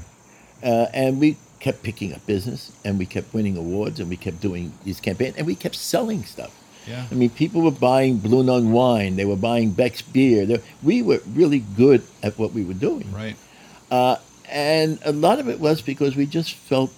Uh, 0.63 0.87
and 0.93 1.19
we 1.19 1.37
kept 1.59 1.83
picking 1.83 2.13
up 2.13 2.25
business 2.25 2.71
and 2.85 2.97
we 2.97 3.05
kept 3.05 3.33
winning 3.33 3.57
awards 3.57 3.99
and 3.99 4.09
we 4.09 4.15
kept 4.17 4.39
doing 4.41 4.71
these 4.83 4.99
campaigns 4.99 5.35
and 5.37 5.45
we 5.45 5.53
kept 5.55 5.75
selling 5.75 6.23
stuff. 6.23 6.55
Yeah. 6.87 7.05
I 7.11 7.13
mean, 7.13 7.29
people 7.29 7.61
were 7.61 7.69
buying 7.71 8.17
Blue 8.17 8.43
Nun 8.43 8.71
wine, 8.71 9.15
they 9.17 9.25
were 9.25 9.35
buying 9.35 9.71
Beck's 9.71 10.01
beer. 10.01 10.45
They- 10.45 10.61
We 10.81 11.01
were 11.03 11.19
really 11.33 11.59
good 11.59 12.01
at 12.23 12.39
what 12.39 12.53
we 12.53 12.63
were 12.63 12.73
doing. 12.73 13.11
Right. 13.13 13.35
And 14.49 14.99
a 15.05 15.11
lot 15.11 15.39
of 15.39 15.47
it 15.47 15.59
was 15.59 15.81
because 15.81 16.15
we 16.15 16.25
just 16.25 16.53
felt 16.53 16.91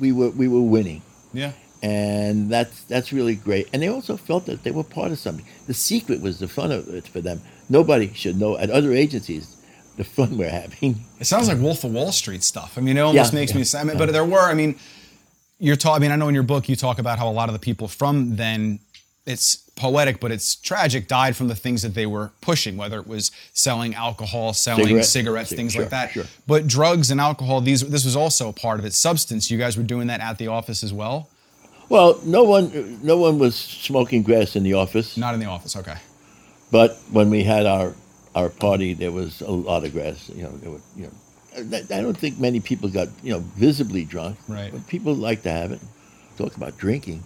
we 0.00 0.10
were, 0.12 0.30
we 0.30 0.48
were 0.48 0.62
winning. 0.62 1.02
Yeah. 1.32 1.52
And 1.88 2.50
that's, 2.50 2.82
that's 2.84 3.12
really 3.12 3.34
great. 3.34 3.68
And 3.72 3.82
they 3.82 3.88
also 3.88 4.16
felt 4.16 4.46
that 4.46 4.62
they 4.64 4.70
were 4.70 4.84
part 4.84 5.12
of 5.12 5.18
something. 5.18 5.44
The 5.66 5.74
secret 5.74 6.22
was 6.22 6.38
the 6.38 6.48
fun 6.48 6.72
of 6.72 6.88
it 6.88 7.06
for 7.06 7.20
them. 7.20 7.42
Nobody 7.68 8.12
should 8.14 8.36
know 8.40 8.56
at 8.56 8.70
other 8.70 8.92
agencies 8.92 9.56
the 9.98 10.04
fun 10.04 10.38
we're 10.38 10.48
having. 10.48 11.00
It 11.20 11.26
sounds 11.26 11.46
like 11.48 11.58
Wolf 11.58 11.84
of 11.84 11.92
Wall 11.92 12.10
Street 12.10 12.42
stuff. 12.42 12.78
I 12.78 12.80
mean, 12.80 12.96
it 12.96 13.00
almost 13.00 13.32
Yeah, 13.32 13.38
makes 13.40 13.52
yeah, 13.52 13.58
me 13.58 13.64
sad. 13.64 13.80
I 13.82 13.84
mean, 13.84 13.98
But 13.98 14.12
there 14.12 14.24
were, 14.24 14.40
I 14.40 14.54
mean, 14.54 14.76
you're 15.58 15.76
talking, 15.76 15.96
I 15.96 15.98
mean, 16.00 16.10
I 16.10 16.16
know 16.16 16.28
in 16.28 16.34
your 16.34 16.42
book 16.42 16.68
you 16.70 16.76
talk 16.76 16.98
about 16.98 17.18
how 17.18 17.28
a 17.28 17.36
lot 17.40 17.48
of 17.50 17.52
the 17.52 17.58
people 17.58 17.86
from 17.86 18.36
then, 18.36 18.80
it's 19.26 19.56
poetic, 19.76 20.20
but 20.20 20.30
it's 20.32 20.56
tragic, 20.56 21.06
died 21.06 21.36
from 21.36 21.48
the 21.48 21.54
things 21.54 21.82
that 21.82 21.94
they 21.94 22.06
were 22.06 22.32
pushing, 22.40 22.76
whether 22.76 22.98
it 22.98 23.06
was 23.06 23.30
selling 23.52 23.94
alcohol, 23.94 24.52
selling 24.54 24.84
Cigarette- 24.86 25.04
cigarettes, 25.06 25.50
things 25.52 25.72
sure, 25.72 25.82
like 25.82 25.90
that. 25.90 26.12
sure. 26.12 26.24
But 26.46 26.66
drugs 26.66 27.10
and 27.10 27.20
alcohol, 27.20 27.60
these 27.60 27.80
this 27.88 28.04
was 28.04 28.16
also 28.16 28.48
a 28.48 28.52
part 28.52 28.78
of 28.80 28.84
it. 28.86 28.94
Substance, 28.94 29.50
you 29.50 29.58
guys 29.58 29.76
were 29.76 29.82
doing 29.82 30.06
that 30.08 30.20
at 30.20 30.38
the 30.38 30.48
office 30.48 30.82
as 30.82 30.92
well. 30.92 31.28
Well, 31.88 32.20
no 32.24 32.44
one, 32.44 33.00
no 33.02 33.16
one 33.18 33.38
was 33.38 33.54
smoking 33.54 34.22
grass 34.22 34.56
in 34.56 34.62
the 34.62 34.74
office. 34.74 35.16
Not 35.16 35.34
in 35.34 35.40
the 35.40 35.46
office. 35.46 35.76
Okay. 35.76 35.96
But 36.70 36.96
when 37.10 37.30
we 37.30 37.44
had 37.44 37.66
our 37.66 37.94
our 38.34 38.48
party, 38.48 38.94
there 38.94 39.12
was 39.12 39.40
a 39.42 39.50
lot 39.50 39.84
of 39.84 39.92
grass. 39.92 40.28
You 40.28 40.44
know, 40.44 40.50
there 40.56 40.70
were, 40.70 40.80
you 40.96 41.04
know, 41.04 41.78
I 41.90 42.02
don't 42.02 42.16
think 42.16 42.40
many 42.40 42.60
people 42.60 42.88
got 42.88 43.08
you 43.22 43.32
know 43.32 43.40
visibly 43.56 44.04
drunk. 44.04 44.38
Right. 44.48 44.72
But 44.72 44.86
people 44.86 45.14
like 45.14 45.42
to 45.42 45.50
have 45.50 45.72
it. 45.72 45.80
Talk 46.36 46.56
about 46.56 46.76
drinking. 46.78 47.22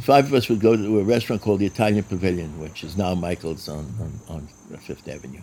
Five 0.00 0.26
of 0.26 0.34
us 0.34 0.48
would 0.48 0.60
go 0.60 0.76
to 0.76 1.00
a 1.00 1.04
restaurant 1.04 1.42
called 1.42 1.60
the 1.60 1.66
Italian 1.66 2.04
Pavilion, 2.04 2.58
which 2.58 2.84
is 2.84 2.96
now 2.96 3.14
Michael's 3.14 3.68
on 3.68 3.86
on, 4.28 4.46
on 4.72 4.78
Fifth 4.78 5.08
Avenue, 5.08 5.42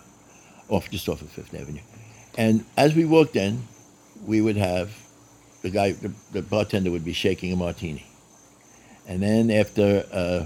off 0.70 0.90
just 0.90 1.08
off 1.10 1.22
of 1.22 1.30
Fifth 1.30 1.54
Avenue. 1.54 1.82
And 2.38 2.66
as 2.78 2.96
we 2.96 3.06
walked 3.06 3.36
in, 3.36 3.64
we 4.26 4.42
would 4.42 4.58
have 4.58 4.92
the 5.62 5.70
guy, 5.70 5.92
the, 5.92 6.12
the 6.32 6.42
bartender 6.42 6.92
would 6.92 7.06
be 7.06 7.14
shaking 7.14 7.54
a 7.54 7.56
martini. 7.56 8.06
And 9.08 9.22
then 9.22 9.52
after 9.52 10.06
uh, 10.12 10.46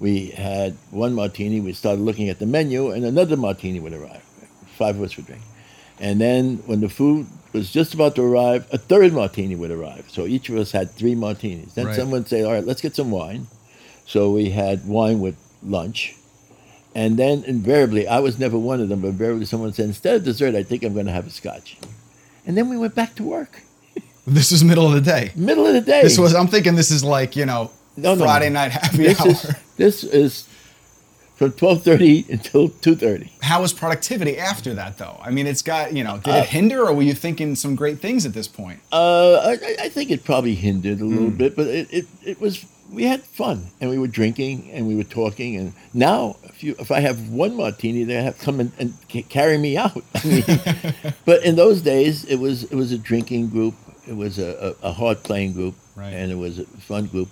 we 0.00 0.28
had 0.30 0.76
one 0.90 1.14
martini, 1.14 1.60
we 1.60 1.72
started 1.72 2.02
looking 2.02 2.28
at 2.28 2.38
the 2.38 2.46
menu, 2.46 2.90
and 2.90 3.04
another 3.04 3.36
martini 3.36 3.80
would 3.80 3.92
arrive. 3.92 4.22
Five 4.76 4.96
of 4.96 5.02
us 5.02 5.16
would 5.16 5.26
drink. 5.26 5.42
And 6.00 6.20
then 6.20 6.56
when 6.66 6.80
the 6.80 6.88
food 6.88 7.26
was 7.52 7.70
just 7.70 7.94
about 7.94 8.16
to 8.16 8.22
arrive, 8.22 8.66
a 8.72 8.78
third 8.78 9.12
martini 9.12 9.54
would 9.54 9.70
arrive. 9.70 10.06
So 10.10 10.26
each 10.26 10.48
of 10.48 10.56
us 10.56 10.72
had 10.72 10.90
three 10.90 11.14
martinis. 11.14 11.74
Then 11.74 11.86
Right. 11.86 11.94
someone 11.96 12.20
would 12.20 12.28
say, 12.28 12.42
all 12.42 12.52
right, 12.52 12.64
let's 12.66 12.80
get 12.80 12.96
some 12.96 13.10
wine. 13.10 13.46
So 14.06 14.32
we 14.32 14.50
had 14.50 14.86
wine 14.86 15.20
with 15.20 15.36
lunch. 15.62 16.14
And 16.96 17.16
then 17.16 17.44
invariably, 17.44 18.06
I 18.06 18.20
was 18.20 18.38
never 18.38 18.58
one 18.58 18.80
of 18.80 18.88
them, 18.88 19.00
but 19.00 19.08
invariably 19.08 19.46
someone 19.46 19.72
said, 19.72 19.86
instead 19.86 20.16
of 20.16 20.24
dessert, 20.24 20.54
I 20.54 20.62
think 20.62 20.82
I'm 20.84 20.94
going 20.94 21.06
to 21.06 21.12
have 21.12 21.26
a 21.26 21.30
scotch. 21.30 21.76
And 22.46 22.56
then 22.56 22.68
we 22.68 22.76
went 22.76 22.94
back 22.94 23.14
to 23.16 23.22
work. 23.22 23.62
This 24.26 24.50
was 24.52 24.64
middle 24.64 24.86
of 24.86 24.92
the 24.94 25.00
day. 25.00 25.32
Middle 25.36 25.66
of 25.66 25.74
the 25.74 25.80
day. 25.80 26.02
This 26.02 26.18
was. 26.18 26.34
I'm 26.34 26.46
thinking 26.48 26.76
this 26.76 26.90
is 26.90 27.04
like 27.04 27.36
you 27.36 27.44
know 27.44 27.70
No, 27.96 28.14
no, 28.14 28.24
Friday 28.24 28.50
night 28.50 28.72
happy 28.72 28.98
this 28.98 29.20
hour. 29.20 29.28
is 29.28 29.54
this 29.76 30.04
is 30.04 30.48
from 31.36 31.52
12:30 31.52 32.28
until 32.30 32.68
2:30. 32.68 33.30
How 33.42 33.62
was 33.62 33.72
productivity 33.72 34.38
after 34.38 34.74
that 34.74 34.98
though? 34.98 35.18
I 35.22 35.30
mean, 35.30 35.46
it's 35.46 35.62
got 35.62 35.92
you 35.92 36.02
know. 36.04 36.18
Did 36.18 36.34
Uh, 36.34 36.38
it 36.38 36.46
hinder, 36.48 36.86
or 36.86 36.92
were 36.94 37.02
you 37.02 37.14
thinking 37.14 37.54
some 37.56 37.74
great 37.76 38.00
things 38.00 38.24
at 38.26 38.32
this 38.32 38.48
point? 38.48 38.80
Uh, 38.92 39.34
I, 39.34 39.52
I- 39.52 39.76
I 39.84 39.88
think 39.88 40.10
it 40.10 40.24
probably 40.24 40.54
hindered 40.54 41.00
a 41.00 41.04
little 41.04 41.30
bit, 41.30 41.54
but 41.56 41.66
it, 41.66 41.88
it, 41.92 42.06
it 42.24 42.40
was 42.40 42.64
we 42.92 43.04
had 43.04 43.22
fun 43.22 43.68
and 43.80 43.90
we 43.90 43.98
were 43.98 44.06
drinking 44.06 44.70
and 44.72 44.86
we 44.86 44.94
were 44.94 45.02
talking 45.22 45.56
and 45.56 45.72
now 45.94 46.36
if 46.44 46.62
you 46.62 46.76
if 46.78 46.90
I 46.90 47.00
have 47.00 47.28
one 47.30 47.56
martini 47.56 48.04
they 48.04 48.22
have 48.22 48.38
to 48.38 48.44
come 48.44 48.60
and, 48.60 48.72
and 48.78 48.92
carry 49.28 49.56
me 49.58 49.76
out. 49.76 50.02
I 50.14 50.26
mean, 50.26 50.44
but 51.24 51.42
in 51.44 51.56
those 51.56 51.80
days 51.80 52.24
it 52.26 52.36
was 52.36 52.64
it 52.64 52.74
was 52.74 52.92
a 52.92 52.98
drinking 52.98 53.48
group, 53.48 53.74
it 54.06 54.16
was 54.16 54.38
a, 54.38 54.76
a, 54.82 54.88
a 54.90 54.92
hard 54.92 55.22
playing 55.22 55.54
group, 55.54 55.74
Right. 55.96 56.12
and 56.12 56.30
it 56.30 56.36
was 56.38 56.58
a 56.58 56.64
fun 56.86 57.06
group, 57.06 57.28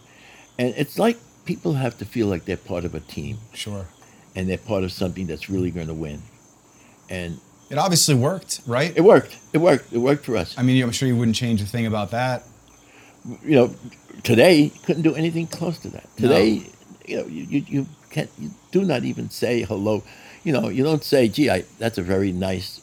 and 0.62 0.74
it's 0.82 0.96
like 1.04 1.18
people 1.44 1.72
have 1.84 1.94
to 1.98 2.04
feel 2.14 2.28
like 2.32 2.42
they're 2.46 2.64
part 2.72 2.84
of 2.88 2.92
a 2.94 3.00
team 3.16 3.34
Sure. 3.62 3.84
and 4.36 4.42
they're 4.48 4.64
part 4.72 4.82
of 4.86 4.90
something 4.92 5.26
that's 5.30 5.46
really 5.54 5.70
going 5.78 5.88
to 5.94 5.98
win, 6.06 6.20
and 7.10 7.30
It 7.72 7.78
obviously 7.78 8.14
worked, 8.30 8.60
right? 8.76 8.92
it 9.00 9.04
worked. 9.12 9.32
It 9.56 9.58
worked. 9.68 9.86
It 9.92 9.98
worked 10.08 10.24
for 10.28 10.36
us. 10.42 10.54
I 10.58 10.62
mean, 10.62 10.82
I'm 10.84 10.92
sure 10.98 11.08
you 11.08 11.16
wouldn't 11.20 11.36
change 11.44 11.60
a 11.62 11.66
thing 11.74 11.86
about 11.92 12.10
that. 12.18 12.38
you 13.50 13.56
know, 13.58 13.68
today 14.30 14.70
couldn't 14.84 15.02
do 15.10 15.14
anything 15.22 15.46
close 15.58 15.78
to 15.84 15.88
that. 15.96 16.06
No. 16.18 16.28
Today, 16.28 16.48
you 17.08 17.16
know, 17.18 17.26
you, 17.36 17.42
you, 17.54 17.60
you 17.74 17.86
can't, 18.14 18.30
you 18.38 18.50
do 18.76 18.84
not 18.84 19.02
even 19.10 19.30
say 19.30 19.62
hello. 19.70 20.02
You 20.44 20.52
know, 20.52 20.68
you 20.76 20.82
don't 20.84 21.04
say, 21.04 21.28
gee, 21.28 21.48
I, 21.56 21.64
that's 21.78 21.98
a 21.98 22.02
very 22.14 22.32
nice 22.32 22.80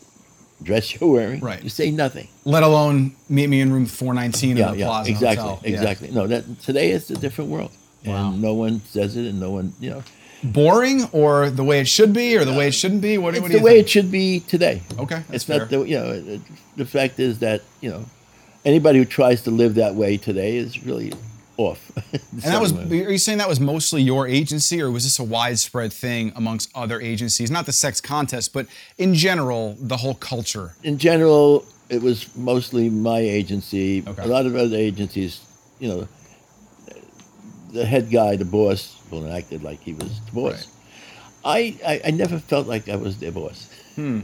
dress 0.64 1.00
you're 1.00 1.12
wearing. 1.12 1.40
Right. 1.42 1.64
You 1.64 1.70
say 1.70 1.92
nothing. 1.92 2.28
Let 2.46 2.64
alone 2.64 3.16
meet 3.30 3.48
me 3.48 3.62
in 3.62 3.72
room 3.72 3.86
419 3.86 4.58
Yeah, 4.58 4.68
in 4.68 4.72
the 4.74 4.78
yeah, 4.80 4.86
Plaza 4.86 5.12
exactly, 5.12 5.48
Hotel. 5.48 5.62
Yeah. 5.64 5.76
exactly. 5.78 6.12
No, 6.12 6.28
that 6.28 6.62
today 6.62 6.92
is 6.92 7.10
a 7.12 7.16
different 7.18 7.50
world. 7.50 7.72
Wow. 8.06 8.32
And 8.32 8.42
no 8.42 8.54
one 8.54 8.82
says 8.82 9.18
it 9.18 9.26
and 9.28 9.40
no 9.40 9.52
one, 9.52 9.74
you 9.80 9.90
know, 9.90 10.04
Boring, 10.42 11.04
or 11.12 11.50
the 11.50 11.66
way 11.66 11.82
it 11.82 11.88
should 11.90 12.14
be, 12.14 12.38
or 12.38 12.46
the 12.46 12.54
way 12.54 12.70
it 12.70 12.74
shouldn't 12.74 13.02
be. 13.02 13.18
What, 13.18 13.32
do- 13.34 13.40
it's 13.40 13.42
what 13.42 13.52
do 13.52 13.58
the 13.58 13.64
way 13.64 13.74
think? 13.74 13.88
it 13.88 13.90
should 13.90 14.10
be 14.10 14.40
today. 14.40 14.82
Okay, 14.98 15.22
it's 15.34 15.44
fair. 15.44 15.60
not 15.60 15.70
the, 15.70 15.80
you 15.82 15.98
know, 16.00 16.12
it- 16.12 16.42
the 16.78 16.86
fact 16.86 17.20
is 17.20 17.40
that, 17.40 17.62
you 17.82 17.90
know, 17.90 18.06
anybody 18.64 19.00
who 19.00 19.06
tries 19.06 19.42
to 19.44 19.52
live 19.52 19.76
that 19.76 19.96
way 19.96 20.16
today 20.16 20.56
is 20.56 20.82
really 20.86 21.12
off. 21.60 21.92
And 22.32 22.54
that 22.54 22.62
was, 22.62 22.72
are 22.74 23.12
you 23.12 23.18
saying 23.18 23.40
that 23.40 23.50
was 23.50 23.60
mostly 23.60 24.02
your 24.02 24.26
agency, 24.26 24.82
or 24.82 24.90
was 24.90 25.04
this 25.04 25.20
a 25.20 25.24
widespread 25.24 25.92
thing 25.92 26.32
amongst 26.36 26.72
other 26.74 27.02
agencies? 27.02 27.52
Not 27.52 27.66
the 27.66 27.74
sex 27.74 28.00
contest, 28.00 28.54
but 28.54 28.66
in 28.98 29.14
general, 29.14 29.76
the 29.78 29.98
whole 29.98 30.16
culture. 30.16 30.72
in 30.84 30.98
general, 30.98 31.66
it 31.90 32.02
was 32.02 32.34
mostly 32.38 32.90
my 32.90 33.20
agency. 33.20 34.04
Okay. 34.08 34.24
A 34.24 34.28
lot 34.28 34.46
of 34.46 34.56
other 34.56 34.78
agencies, 34.78 35.42
you 35.80 35.90
know, 35.90 36.08
the 37.74 37.86
head 37.86 38.10
guy, 38.10 38.38
the 38.38 38.46
boss, 38.46 38.96
well, 39.12 39.32
acted 39.32 39.64
like 39.64 39.82
he 39.82 39.94
was 39.94 40.20
the 40.26 40.32
boss. 40.32 40.68
Right. 41.44 41.78
I, 41.84 41.92
I, 41.92 42.02
I 42.08 42.12
never 42.12 42.40
felt 42.40 42.68
like 42.68 42.88
I 42.90 42.96
was 42.96 43.20
their 43.20 43.32
boss. 43.32 43.70
Hmm. 43.96 44.22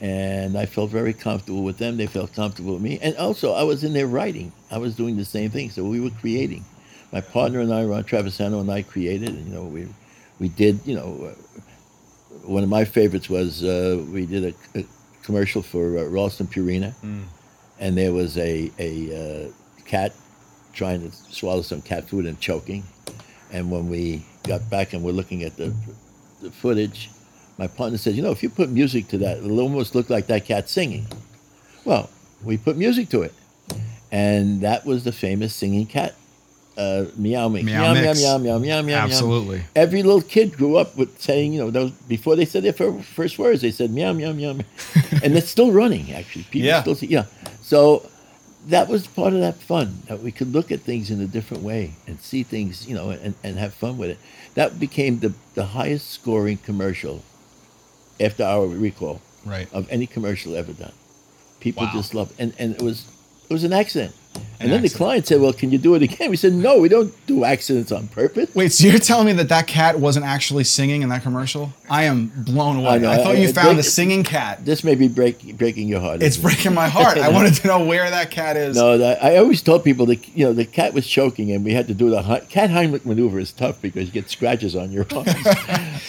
And 0.00 0.58
I 0.58 0.66
felt 0.66 0.90
very 0.90 1.14
comfortable 1.14 1.62
with 1.64 1.78
them. 1.78 1.96
They 1.96 2.06
felt 2.06 2.32
comfortable 2.34 2.74
with 2.74 2.82
me. 2.82 2.98
And 3.00 3.16
also, 3.16 3.52
I 3.54 3.62
was 3.62 3.82
in 3.82 3.92
there 3.92 4.06
writing. 4.06 4.52
I 4.70 4.78
was 4.78 4.94
doing 4.94 5.16
the 5.16 5.24
same 5.24 5.50
thing. 5.50 5.70
So 5.70 5.84
we 5.84 6.00
were 6.00 6.10
creating. 6.20 6.64
My 7.12 7.20
partner 7.20 7.60
and 7.60 7.72
I, 7.72 7.84
Ron 7.84 8.04
Travisano 8.04 8.60
and 8.60 8.70
I 8.70 8.82
created. 8.82 9.28
And, 9.28 9.46
you 9.46 9.54
know, 9.54 9.64
we, 9.64 9.86
we 10.38 10.48
did, 10.48 10.80
you 10.84 10.94
know, 10.96 11.32
uh, 11.32 11.60
one 12.44 12.62
of 12.62 12.68
my 12.68 12.84
favorites 12.84 13.28
was 13.28 13.64
uh, 13.64 14.04
we 14.12 14.26
did 14.26 14.54
a, 14.74 14.78
a 14.78 14.84
commercial 15.22 15.62
for 15.62 15.98
uh, 15.98 16.04
Ralston 16.04 16.46
Purina, 16.46 16.94
and 17.80 17.96
there 17.96 18.12
was 18.12 18.38
a 18.38 18.70
a 18.78 19.46
uh, 19.48 19.52
cat 19.84 20.14
trying 20.72 21.00
to 21.08 21.16
swallow 21.16 21.62
some 21.62 21.82
cat 21.82 22.08
food 22.08 22.26
and 22.26 22.38
choking. 22.40 22.84
And 23.52 23.70
when 23.70 23.88
we 23.88 24.24
got 24.44 24.68
back 24.70 24.92
and 24.92 25.02
we're 25.02 25.12
looking 25.12 25.42
at 25.42 25.56
the 25.56 25.74
the 26.42 26.50
footage, 26.50 27.10
my 27.58 27.66
partner 27.66 27.98
said, 27.98 28.14
"You 28.14 28.22
know, 28.22 28.30
if 28.30 28.42
you 28.42 28.50
put 28.50 28.70
music 28.70 29.08
to 29.08 29.18
that, 29.18 29.38
it'll 29.38 29.60
almost 29.60 29.94
look 29.94 30.10
like 30.10 30.26
that 30.26 30.44
cat 30.44 30.68
singing." 30.68 31.06
Well, 31.84 32.10
we 32.44 32.56
put 32.56 32.76
music 32.76 33.08
to 33.10 33.22
it, 33.22 33.34
and 34.12 34.60
that 34.60 34.84
was 34.84 35.04
the 35.04 35.12
famous 35.12 35.54
singing 35.54 35.86
cat. 35.86 36.14
Uh, 36.76 37.06
meow 37.16 37.48
mix, 37.48 37.64
Meow 37.64 37.94
meow 37.94 37.94
meow 37.94 38.02
Mix. 38.02 38.22
meow 38.22 38.38
meow 38.38 38.58
meow 38.58 38.82
meow. 38.82 38.98
Absolutely. 38.98 39.62
Every 39.74 40.02
little 40.02 40.20
kid 40.20 40.52
grew 40.56 40.76
up 40.76 40.94
with 40.96 41.18
saying, 41.20 41.54
you 41.54 41.60
know, 41.60 41.70
those 41.70 41.90
before 42.06 42.36
they 42.36 42.44
said 42.44 42.64
their 42.64 42.74
fir- 42.74 43.00
first 43.00 43.38
words, 43.38 43.62
they 43.62 43.70
said 43.70 43.90
meow 43.90 44.12
meow 44.12 44.32
meow, 44.34 44.52
meow. 44.52 44.64
and 45.24 45.34
it's 45.38 45.48
still 45.48 45.72
running. 45.72 46.12
Actually, 46.12 46.44
people 46.44 46.66
Yeah. 46.66 46.82
still 46.82 46.94
see, 46.94 47.06
yeah. 47.06 47.24
So 47.62 48.06
that 48.68 48.88
was 48.88 49.06
part 49.06 49.32
of 49.32 49.40
that 49.40 49.54
fun 49.56 50.02
that 50.08 50.20
we 50.22 50.30
could 50.32 50.52
look 50.52 50.70
at 50.70 50.80
things 50.80 51.10
in 51.10 51.20
a 51.22 51.26
different 51.26 51.62
way 51.62 51.92
and 52.06 52.20
see 52.20 52.42
things, 52.42 52.86
you 52.86 52.94
know, 52.94 53.08
and, 53.10 53.34
and 53.42 53.56
have 53.56 53.72
fun 53.72 53.96
with 53.96 54.10
it. 54.10 54.18
That 54.54 54.78
became 54.78 55.20
the 55.20 55.32
the 55.54 55.64
highest 55.64 56.10
scoring 56.10 56.58
commercial 56.58 57.22
after 58.20 58.44
our 58.44 58.66
recall 58.66 59.20
Right. 59.46 59.68
of 59.72 59.86
any 59.90 60.06
commercial 60.06 60.56
ever 60.56 60.72
done. 60.72 60.92
People 61.60 61.84
Wow. 61.84 61.92
just 61.94 62.12
loved, 62.14 62.32
and 62.38 62.52
and 62.58 62.74
it 62.74 62.82
was 62.82 63.04
it 63.48 63.52
was 63.54 63.64
an 63.64 63.72
accident. 63.72 64.12
And 64.58 64.70
An 64.70 64.70
then 64.70 64.82
the 64.82 64.88
client 64.88 65.26
said, 65.26 65.40
"Well, 65.40 65.52
can 65.52 65.70
you 65.70 65.78
do 65.78 65.94
it 65.94 66.02
again?" 66.02 66.30
We 66.30 66.36
said, 66.36 66.52
"No, 66.52 66.78
we 66.78 66.88
don't 66.88 67.12
do 67.26 67.44
accidents 67.44 67.92
on 67.92 68.08
purpose." 68.08 68.48
Wait, 68.54 68.72
so 68.72 68.86
you're 68.88 68.98
telling 68.98 69.26
me 69.26 69.32
that 69.34 69.48
that 69.50 69.66
cat 69.66 70.00
wasn't 70.00 70.24
actually 70.24 70.64
singing 70.64 71.02
in 71.02 71.08
that 71.10 71.22
commercial? 71.22 71.72
I 71.90 72.04
am 72.04 72.32
blown 72.34 72.76
away. 72.76 73.06
I 73.06 73.14
I, 73.14 73.16
thought 73.18 73.36
I- 73.36 73.38
you 73.38 73.48
I- 73.48 73.52
found 73.52 73.78
a 73.78 73.82
singing 73.82 74.24
cat. 74.24 74.64
This 74.64 74.82
may 74.82 74.94
be 74.94 75.08
break, 75.08 75.56
breaking 75.58 75.88
your 75.88 76.00
heart. 76.00 76.22
It's 76.22 76.36
isn't 76.36 76.40
it? 76.40 76.54
breaking 76.54 76.74
my 76.74 76.88
heart. 76.88 77.18
I 77.18 77.28
wanted 77.36 77.54
to 77.54 77.66
know 77.68 77.84
where 77.84 78.08
that 78.08 78.30
cat 78.30 78.56
is. 78.56 78.76
No, 78.76 78.92
I 79.02 79.36
always 79.36 79.60
told 79.62 79.84
people 79.84 80.06
that 80.06 80.26
you 80.36 80.44
know 80.46 80.52
the 80.52 80.64
cat 80.64 80.94
was 80.94 81.06
choking, 81.06 81.52
and 81.52 81.64
we 81.64 81.72
had 81.72 81.86
to 81.88 81.94
do 81.94 82.08
the 82.10 82.22
cat 82.48 82.70
Heimlich 82.70 83.04
maneuver. 83.04 83.38
is 83.38 83.52
tough 83.52 83.80
because 83.82 84.06
you 84.06 84.12
get 84.12 84.30
scratches 84.30 84.74
on 84.74 84.90
your 84.92 85.06
arms. 85.14 85.32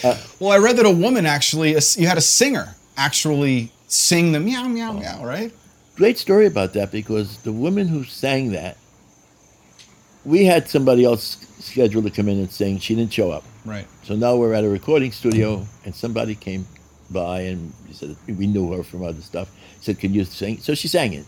Uh, 0.04 0.16
well, 0.40 0.52
I 0.52 0.58
read 0.60 0.78
that 0.78 0.86
a 0.86 0.92
woman 0.92 1.26
actually, 1.26 1.74
a- 1.74 1.82
you 1.98 2.06
had 2.08 2.20
a 2.20 2.22
singer 2.22 2.76
actually 2.98 3.72
sing 3.88 4.32
the 4.32 4.40
meow 4.40 4.68
meow 4.68 4.92
meow, 4.92 5.26
right? 5.26 5.52
Great 5.98 6.18
story 6.18 6.46
about 6.46 6.74
that 6.74 6.92
because 6.92 7.38
the 7.40 7.52
woman 7.52 7.88
who 7.88 8.04
sang 8.04 8.52
that, 8.52 8.78
we 10.24 10.46
had 10.46 10.70
somebody 10.70 11.04
else 11.04 11.38
scheduled 11.60 12.06
to 12.06 12.12
come 12.12 12.30
in 12.30 12.38
and 12.38 12.52
sing. 12.52 12.78
She 12.80 12.94
didn't 12.96 13.12
show 13.14 13.32
up, 13.32 13.44
Right. 13.66 13.88
so 14.04 14.16
now 14.16 14.36
we're 14.36 14.54
at 14.54 14.64
a 14.64 14.70
recording 14.70 15.12
studio, 15.12 15.66
and 15.86 15.96
somebody 15.96 16.36
came 16.36 16.68
by 17.10 17.42
and 17.42 17.74
he 17.88 17.94
said 17.94 18.16
we 18.28 18.46
knew 18.48 18.72
her 18.74 18.84
from 18.84 19.04
other 19.04 19.22
stuff. 19.22 19.50
He 19.80 19.84
said, 19.86 19.98
"Can 20.00 20.14
you 20.14 20.24
sing?" 20.26 20.60
So 20.60 20.76
she 20.76 20.88
sang 20.88 21.14
it. 21.14 21.26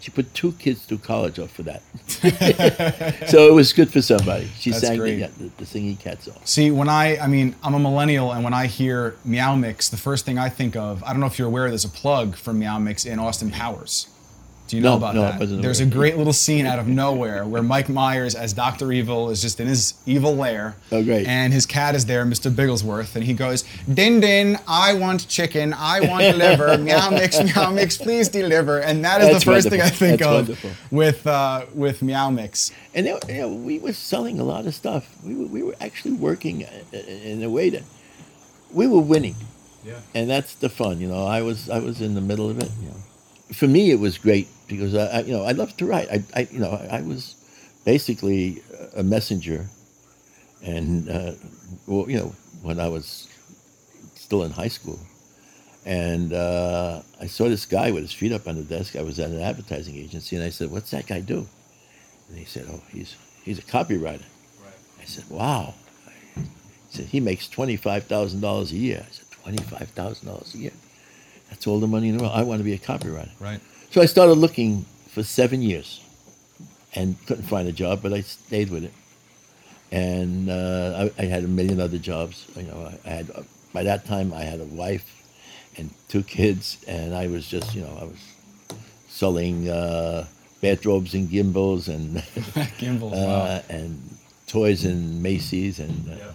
She 0.00 0.10
put 0.10 0.34
two 0.34 0.52
kids 0.52 0.84
through 0.84 0.98
college 0.98 1.38
off 1.38 1.50
for 1.52 1.62
that. 1.62 1.80
so 3.28 3.48
it 3.48 3.52
was 3.54 3.72
good 3.72 3.88
for 3.90 4.02
somebody. 4.02 4.48
She 4.58 4.70
That's 4.70 4.82
sang 4.84 4.98
great. 4.98 5.20
the, 5.38 5.44
the, 5.44 5.50
the 5.58 5.66
singing 5.66 5.96
cat 5.96 6.20
song. 6.22 6.34
See, 6.44 6.72
when 6.72 6.88
I, 6.88 7.18
I 7.18 7.28
mean, 7.28 7.54
I'm 7.62 7.74
a 7.74 7.78
millennial, 7.78 8.32
and 8.32 8.42
when 8.42 8.52
I 8.52 8.66
hear 8.66 9.14
Meow 9.24 9.54
Mix, 9.54 9.88
the 9.90 9.96
first 9.96 10.24
thing 10.26 10.38
I 10.38 10.48
think 10.48 10.74
of, 10.74 11.04
I 11.04 11.12
don't 11.12 11.20
know 11.20 11.26
if 11.26 11.38
you're 11.38 11.46
aware, 11.46 11.68
there's 11.68 11.84
a 11.84 11.88
plug 11.88 12.34
for 12.34 12.52
Meow 12.52 12.80
Mix 12.80 13.04
in 13.04 13.20
Austin 13.20 13.52
Powers. 13.52 14.08
Do 14.72 14.78
you 14.78 14.82
know 14.82 14.92
No, 14.92 14.96
about 14.96 15.14
no, 15.14 15.20
that? 15.20 15.60
There's 15.60 15.80
a 15.80 15.84
great 15.84 16.16
little 16.16 16.32
scene 16.32 16.64
out 16.64 16.78
of 16.78 16.88
nowhere 16.88 17.44
where 17.44 17.62
Mike 17.62 17.90
Myers, 17.90 18.34
as 18.34 18.54
Dr. 18.54 18.90
Evil, 18.90 19.28
is 19.28 19.42
just 19.42 19.60
in 19.60 19.66
his 19.66 19.92
evil 20.06 20.34
lair. 20.34 20.76
Oh, 20.90 21.04
great. 21.04 21.26
And 21.26 21.52
his 21.52 21.66
cat 21.66 21.94
is 21.94 22.06
there, 22.06 22.24
Mr. 22.24 22.50
Bigglesworth, 22.50 23.14
and 23.14 23.22
he 23.22 23.34
goes, 23.34 23.64
Din 23.92 24.20
Din, 24.20 24.58
I 24.66 24.94
want 24.94 25.28
chicken, 25.28 25.74
I 25.76 26.00
want 26.00 26.38
liver, 26.38 26.78
meow 26.88 27.10
mix, 27.10 27.38
meow 27.54 27.70
mix, 27.70 27.98
please 27.98 28.30
deliver. 28.30 28.78
And 28.80 29.04
that 29.04 29.20
is 29.20 29.28
That's 29.28 29.44
the 29.44 29.50
first 29.52 29.68
thing 29.68 29.82
I 29.82 29.90
think 29.90 30.20
That's 30.20 30.30
of 30.30 30.48
wonderful. 30.48 30.70
with 30.90 31.26
uh, 31.26 31.66
with 31.74 32.00
meow 32.00 32.30
mix. 32.30 32.70
And 32.94 33.04
they, 33.06 33.18
you 33.28 33.40
know, 33.42 33.52
we 33.52 33.78
were 33.78 33.92
selling 33.92 34.40
a 34.40 34.44
lot 34.44 34.64
of 34.64 34.74
stuff. 34.74 35.04
We 35.22 35.34
were, 35.36 35.48
we 35.48 35.62
were 35.62 35.76
actually 35.82 36.14
working 36.14 36.64
uh, 36.64 36.96
in 36.96 37.42
a 37.42 37.50
way 37.50 37.68
that 37.68 37.82
we 38.72 38.86
were 38.86 39.02
winning. 39.02 39.36
Yeah. 39.84 39.98
and 40.14 40.30
that's 40.30 40.54
the 40.54 40.70
fun. 40.70 40.98
You 40.98 41.08
know, 41.08 41.26
I 41.26 41.42
was 41.42 41.68
I 41.68 41.80
was 41.80 42.00
in 42.00 42.14
the 42.14 42.22
middle 42.22 42.48
of 42.48 42.58
it. 42.58 42.70
You 42.80 42.88
know, 42.88 42.96
for 43.52 43.68
me 43.68 43.90
it 43.90 44.00
was 44.00 44.18
great 44.18 44.48
because 44.68 44.94
I, 44.94 45.20
you 45.20 45.32
know 45.32 45.44
I 45.44 45.52
loved 45.52 45.78
to 45.78 45.86
write. 45.86 46.08
I, 46.10 46.22
I 46.34 46.48
you 46.50 46.58
know 46.58 46.70
I, 46.70 47.02
was 47.02 47.36
basically 47.84 48.62
a 48.96 49.02
messenger, 49.02 49.66
and 50.62 51.08
uh, 51.08 51.32
well 51.86 52.08
you 52.10 52.18
know 52.18 52.34
when 52.62 52.80
I 52.80 52.88
was 52.88 53.28
still 54.14 54.44
in 54.44 54.52
high 54.52 54.68
school, 54.68 54.98
and 55.84 56.32
uh, 56.32 57.02
I 57.20 57.26
saw 57.26 57.48
this 57.48 57.66
guy 57.66 57.90
with 57.90 58.02
his 58.02 58.12
feet 58.12 58.32
up 58.32 58.46
on 58.46 58.56
the 58.56 58.62
desk. 58.62 58.96
I 58.96 59.02
was 59.02 59.18
at 59.18 59.30
an 59.30 59.40
advertising 59.40 59.96
agency, 59.96 60.36
and 60.36 60.44
I 60.44 60.50
said, 60.50 60.70
"What's 60.70 60.90
that 60.92 61.06
guy 61.06 61.20
do?" 61.20 61.46
And 62.28 62.38
he 62.38 62.44
said, 62.44 62.66
"Oh, 62.70 62.82
he's 62.90 63.16
he's 63.42 63.58
a 63.58 63.62
copywriter." 63.62 64.24
I 65.00 65.04
said, 65.04 65.24
"Wow." 65.28 65.74
He 66.92 66.98
said, 66.98 67.06
he 67.06 67.20
makes 67.20 67.48
$25,000 67.48 68.70
a 68.70 68.76
year. 68.76 69.06
I 69.08 69.10
said, 69.10 69.24
$25,000 69.56 70.54
a 70.54 70.58
year? 70.58 70.72
That's 71.52 71.66
all 71.66 71.80
the 71.80 71.86
money 71.86 72.08
in 72.08 72.16
the 72.16 72.22
world. 72.22 72.34
I 72.34 72.44
want 72.44 72.60
to 72.60 72.64
be 72.64 72.72
a 72.72 72.78
copywriter. 72.78 73.28
Right. 73.38 73.60
So 73.90 74.00
I 74.00 74.06
started 74.06 74.38
looking 74.38 74.86
for 75.10 75.22
seven 75.22 75.60
years 75.60 76.00
and 76.94 77.14
couldn't 77.26 77.44
find 77.44 77.68
a 77.68 77.72
job, 77.72 78.00
but 78.02 78.14
I 78.14 78.22
stayed 78.22 78.70
with 78.70 78.84
it. 78.84 78.92
And 79.90 80.48
uh, 80.48 81.10
I, 81.18 81.22
I 81.22 81.26
had 81.26 81.44
a 81.44 81.48
million 81.48 81.78
other 81.78 81.98
jobs. 81.98 82.46
You 82.56 82.62
know, 82.62 82.90
I, 83.04 83.10
I 83.10 83.12
had 83.12 83.30
by 83.74 83.82
that 83.82 84.06
time 84.06 84.32
I 84.32 84.44
had 84.44 84.60
a 84.60 84.64
wife 84.64 85.04
and 85.76 85.90
two 86.08 86.22
kids, 86.22 86.78
and 86.88 87.14
I 87.14 87.26
was 87.26 87.46
just, 87.46 87.74
you 87.74 87.82
know, 87.82 87.98
I 88.00 88.04
was 88.04 88.78
selling 89.08 89.68
uh, 89.68 90.24
bathrobes 90.62 91.12
and 91.12 91.28
Gimbels 91.28 91.88
and 91.88 92.16
Gimbel. 92.80 93.12
uh, 93.12 93.16
wow. 93.16 93.62
and 93.68 94.00
toys 94.46 94.86
in 94.86 95.20
Macy's 95.20 95.78
and 95.80 96.10
uh, 96.10 96.32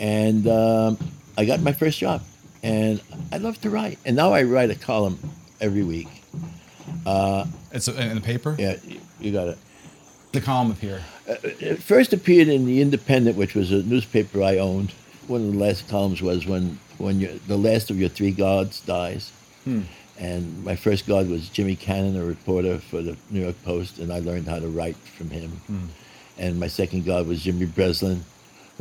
and 0.00 0.48
um, 0.48 0.98
I 1.38 1.44
got 1.44 1.60
my 1.60 1.72
first 1.72 2.00
job, 2.00 2.22
and 2.62 3.00
I 3.32 3.38
love 3.38 3.60
to 3.62 3.70
write. 3.70 3.98
And 4.04 4.16
now 4.16 4.32
I 4.32 4.42
write 4.44 4.70
a 4.70 4.74
column 4.74 5.18
every 5.60 5.82
week. 5.82 6.08
Uh, 7.06 7.46
it's 7.72 7.88
in 7.88 8.14
the 8.14 8.20
paper? 8.20 8.54
Yeah, 8.58 8.76
you- 8.86 9.00
you 9.20 9.32
got 9.32 9.48
it. 9.48 9.58
The 10.32 10.40
column 10.40 10.70
up 10.72 10.78
here. 10.78 11.02
Uh, 11.28 11.34
it 11.42 11.82
first 11.82 12.12
appeared 12.12 12.48
in 12.48 12.64
the 12.64 12.80
Independent, 12.80 13.36
which 13.36 13.54
was 13.54 13.70
a 13.70 13.82
newspaper 13.82 14.42
I 14.42 14.58
owned. 14.58 14.92
One 15.28 15.46
of 15.46 15.52
the 15.52 15.58
last 15.58 15.88
columns 15.88 16.20
was 16.22 16.46
when 16.46 16.78
when 16.98 17.20
your, 17.20 17.32
the 17.48 17.56
last 17.56 17.90
of 17.90 17.98
your 17.98 18.08
three 18.08 18.30
gods 18.32 18.80
dies. 18.80 19.30
Hmm. 19.64 19.82
And 20.18 20.64
my 20.64 20.76
first 20.76 21.06
god 21.06 21.28
was 21.28 21.48
Jimmy 21.48 21.74
Cannon, 21.76 22.16
a 22.16 22.24
reporter 22.24 22.78
for 22.78 23.02
the 23.02 23.16
New 23.30 23.40
York 23.40 23.56
Post, 23.64 23.98
and 23.98 24.12
I 24.12 24.20
learned 24.20 24.46
how 24.46 24.58
to 24.60 24.68
write 24.68 24.96
from 24.96 25.30
him. 25.30 25.50
Hmm. 25.66 25.86
And 26.38 26.58
my 26.60 26.68
second 26.68 27.04
god 27.04 27.26
was 27.26 27.42
Jimmy 27.42 27.66
Breslin, 27.66 28.24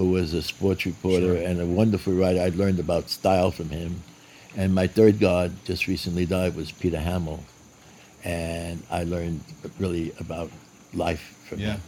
who 0.02 0.12
was 0.12 0.34
a 0.34 0.42
sports 0.42 0.86
reporter 0.86 1.36
Sure. 1.38 1.48
and 1.48 1.62
a 1.62 1.66
wonderful 1.66 2.14
writer. 2.14 2.42
I 2.42 2.50
learned 2.50 2.80
about 2.80 3.10
style 3.10 3.52
from 3.52 3.70
him. 3.70 4.02
And 4.58 4.74
my 4.74 4.88
third 4.88 5.20
god 5.20 5.52
just 5.64 5.88
recently 5.88 6.26
died 6.26 6.56
was 6.56 6.72
Peter 6.72 7.00
Hamill, 7.00 7.40
and 8.24 8.82
I 8.90 9.04
learned 9.04 9.42
really 9.80 10.12
about 10.20 10.50
life 10.94 11.24
from 11.48 11.60
Yeah. 11.60 11.74
him. 11.76 11.82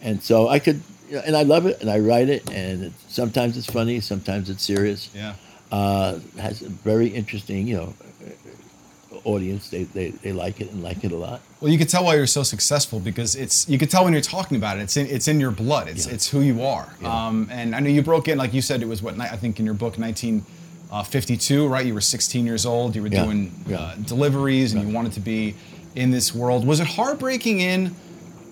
And 0.00 0.22
so 0.22 0.48
I 0.48 0.58
could, 0.58 0.80
you 1.08 1.16
know, 1.16 1.22
and 1.26 1.36
I 1.36 1.42
love 1.44 1.66
it, 1.66 1.80
and 1.80 1.88
I 1.90 1.98
write 2.00 2.28
it, 2.28 2.42
and 2.50 2.84
it, 2.84 2.92
sometimes 3.08 3.56
it's 3.56 3.70
funny, 3.70 4.00
sometimes 4.00 4.50
it's 4.50 4.64
serious. 4.64 5.10
Yeah. 5.14 5.34
Uh, 5.70 6.18
has 6.38 6.60
a 6.62 6.68
very 6.68 7.06
interesting, 7.08 7.68
you 7.68 7.76
know, 7.76 7.94
audience. 9.24 9.68
They, 9.68 9.84
they 9.84 10.10
they 10.10 10.32
like 10.32 10.60
it 10.60 10.70
and 10.70 10.82
like 10.82 11.04
it 11.04 11.12
a 11.12 11.16
lot. 11.16 11.40
Well, 11.60 11.70
you 11.72 11.78
could 11.78 11.88
tell 11.88 12.04
why 12.04 12.16
you're 12.16 12.26
so 12.26 12.42
successful 12.42 12.98
because 13.00 13.34
it's 13.36 13.68
you 13.68 13.78
could 13.78 13.90
tell 13.90 14.04
when 14.04 14.12
you're 14.12 14.22
talking 14.22 14.56
about 14.56 14.78
it. 14.78 14.82
It's 14.82 14.96
in 14.96 15.06
it's 15.06 15.28
in 15.28 15.38
your 15.40 15.50
blood. 15.50 15.88
It's 15.88 16.06
Yeah. 16.06 16.14
it's 16.14 16.28
who 16.28 16.40
you 16.40 16.62
are. 16.62 16.88
Yeah. 17.00 17.26
Um, 17.26 17.48
and 17.50 17.74
I 17.74 17.80
know 17.80 17.88
you 17.90 18.02
broke 18.02 18.28
in 18.28 18.38
like 18.38 18.52
you 18.54 18.62
said 18.62 18.82
it 18.82 18.86
was 18.88 19.02
what 19.02 19.18
I 19.20 19.36
think 19.36 19.58
in 19.60 19.64
your 19.64 19.74
book 19.74 19.96
1952, 20.90 21.66
right? 21.68 21.86
You 21.86 21.94
were 21.94 22.00
16 22.00 22.44
years 22.46 22.66
old. 22.66 22.94
You 22.96 23.02
were 23.02 23.08
Yeah. 23.08 23.24
doing. 23.24 23.52
Uh, 23.74 23.94
deliveries, 24.06 24.72
and 24.72 24.86
you 24.88 24.94
wanted 24.94 25.12
to 25.12 25.20
be 25.20 25.54
in 25.94 26.10
this 26.10 26.34
world. 26.34 26.66
Was 26.66 26.80
it 26.80 26.86
hard 26.86 27.18
breaking 27.18 27.60
in 27.60 27.94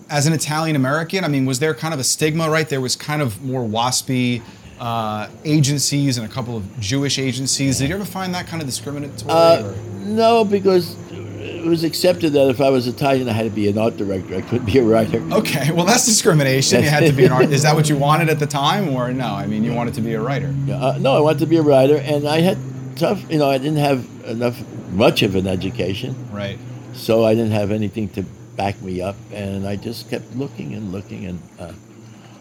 as 0.09 0.25
an 0.27 0.33
Italian 0.33 0.75
American? 0.75 1.23
I 1.23 1.27
mean, 1.27 1.45
was 1.45 1.59
there 1.59 1.73
kind 1.73 1.93
of 1.93 1.99
a 1.99 2.03
stigma, 2.03 2.49
right? 2.49 2.67
There 2.67 2.81
was 2.81 2.95
kind 2.95 3.21
of 3.21 3.43
more 3.43 3.63
waspy. 3.63 4.41
Uh, 4.79 5.27
agencies 5.45 6.17
and 6.17 6.25
a 6.25 6.33
couple 6.33 6.57
of 6.57 6.63
Jewish 6.79 7.19
agencies. 7.19 7.77
Did 7.77 7.89
you 7.89 7.95
ever 7.95 8.03
find 8.03 8.33
that 8.33 8.47
kind 8.47 8.63
of 8.63 8.67
discriminatory? 8.67 9.29
Uh, 9.29 9.73
no, 10.11 10.43
because 10.45 10.95
it 11.11 11.65
was 11.65 11.83
accepted 11.83 12.33
that 12.33 12.49
if 12.49 12.59
I 12.61 12.69
was 12.69 12.87
Italian, 12.87 13.29
I 13.29 13.33
had 13.33 13.43
to 13.43 13.49
be 13.49 13.67
an 13.69 13.77
art 13.77 13.97
director. 13.97 14.35
I 14.35 14.41
couldn't 14.41 14.65
be 14.65 14.79
a 14.79 14.83
writer. 14.83 15.21
Okay, 15.31 15.71
well 15.71 15.85
that's 15.85 16.05
discrimination. 16.05 16.83
You 16.83 16.89
had 16.89 17.05
to 17.05 17.11
be 17.13 17.25
an 17.25 17.31
art. 17.31 17.45
Is 17.45 17.63
that 17.63 17.75
what 17.75 17.89
you 17.89 17.97
wanted 17.97 18.29
at 18.29 18.39
the 18.39 18.47
time, 18.47 18.89
or 18.89 19.11
no? 19.13 19.27
I 19.27 19.45
mean, 19.47 19.63
you 19.63 19.73
wanted 19.73 19.93
to 19.95 20.01
be 20.01 20.13
a 20.13 20.21
writer. 20.21 20.47
Uh, 20.71 20.97
no, 20.99 21.15
I 21.15 21.19
wanted 21.19 21.39
to 21.39 21.45
be 21.47 21.57
a 21.57 21.61
writer, 21.61 21.97
and 21.97 22.27
I 22.27 22.41
had 22.41 22.57
tough. 22.95 23.23
You 23.31 23.37
know, 23.39 23.49
I 23.49 23.57
didn't 23.57 23.77
have 23.77 24.07
enough, 24.25 24.61
much 24.91 25.21
of 25.23 25.35
an 25.35 25.47
education. 25.47 26.15
Right. 26.31 26.57
so 26.93 27.25
I 27.25 27.35
didn't 27.35 27.51
have 27.51 27.71
anything 27.71 28.09
to 28.09 28.23
back 28.57 28.81
me 28.81 29.01
up, 29.01 29.15
and 29.31 29.67
I 29.67 29.75
just 29.75 30.09
kept 30.09 30.35
looking 30.35 30.73
and 30.73 30.91
looking. 30.91 31.25
And 31.25 31.39
uh, 31.59 31.73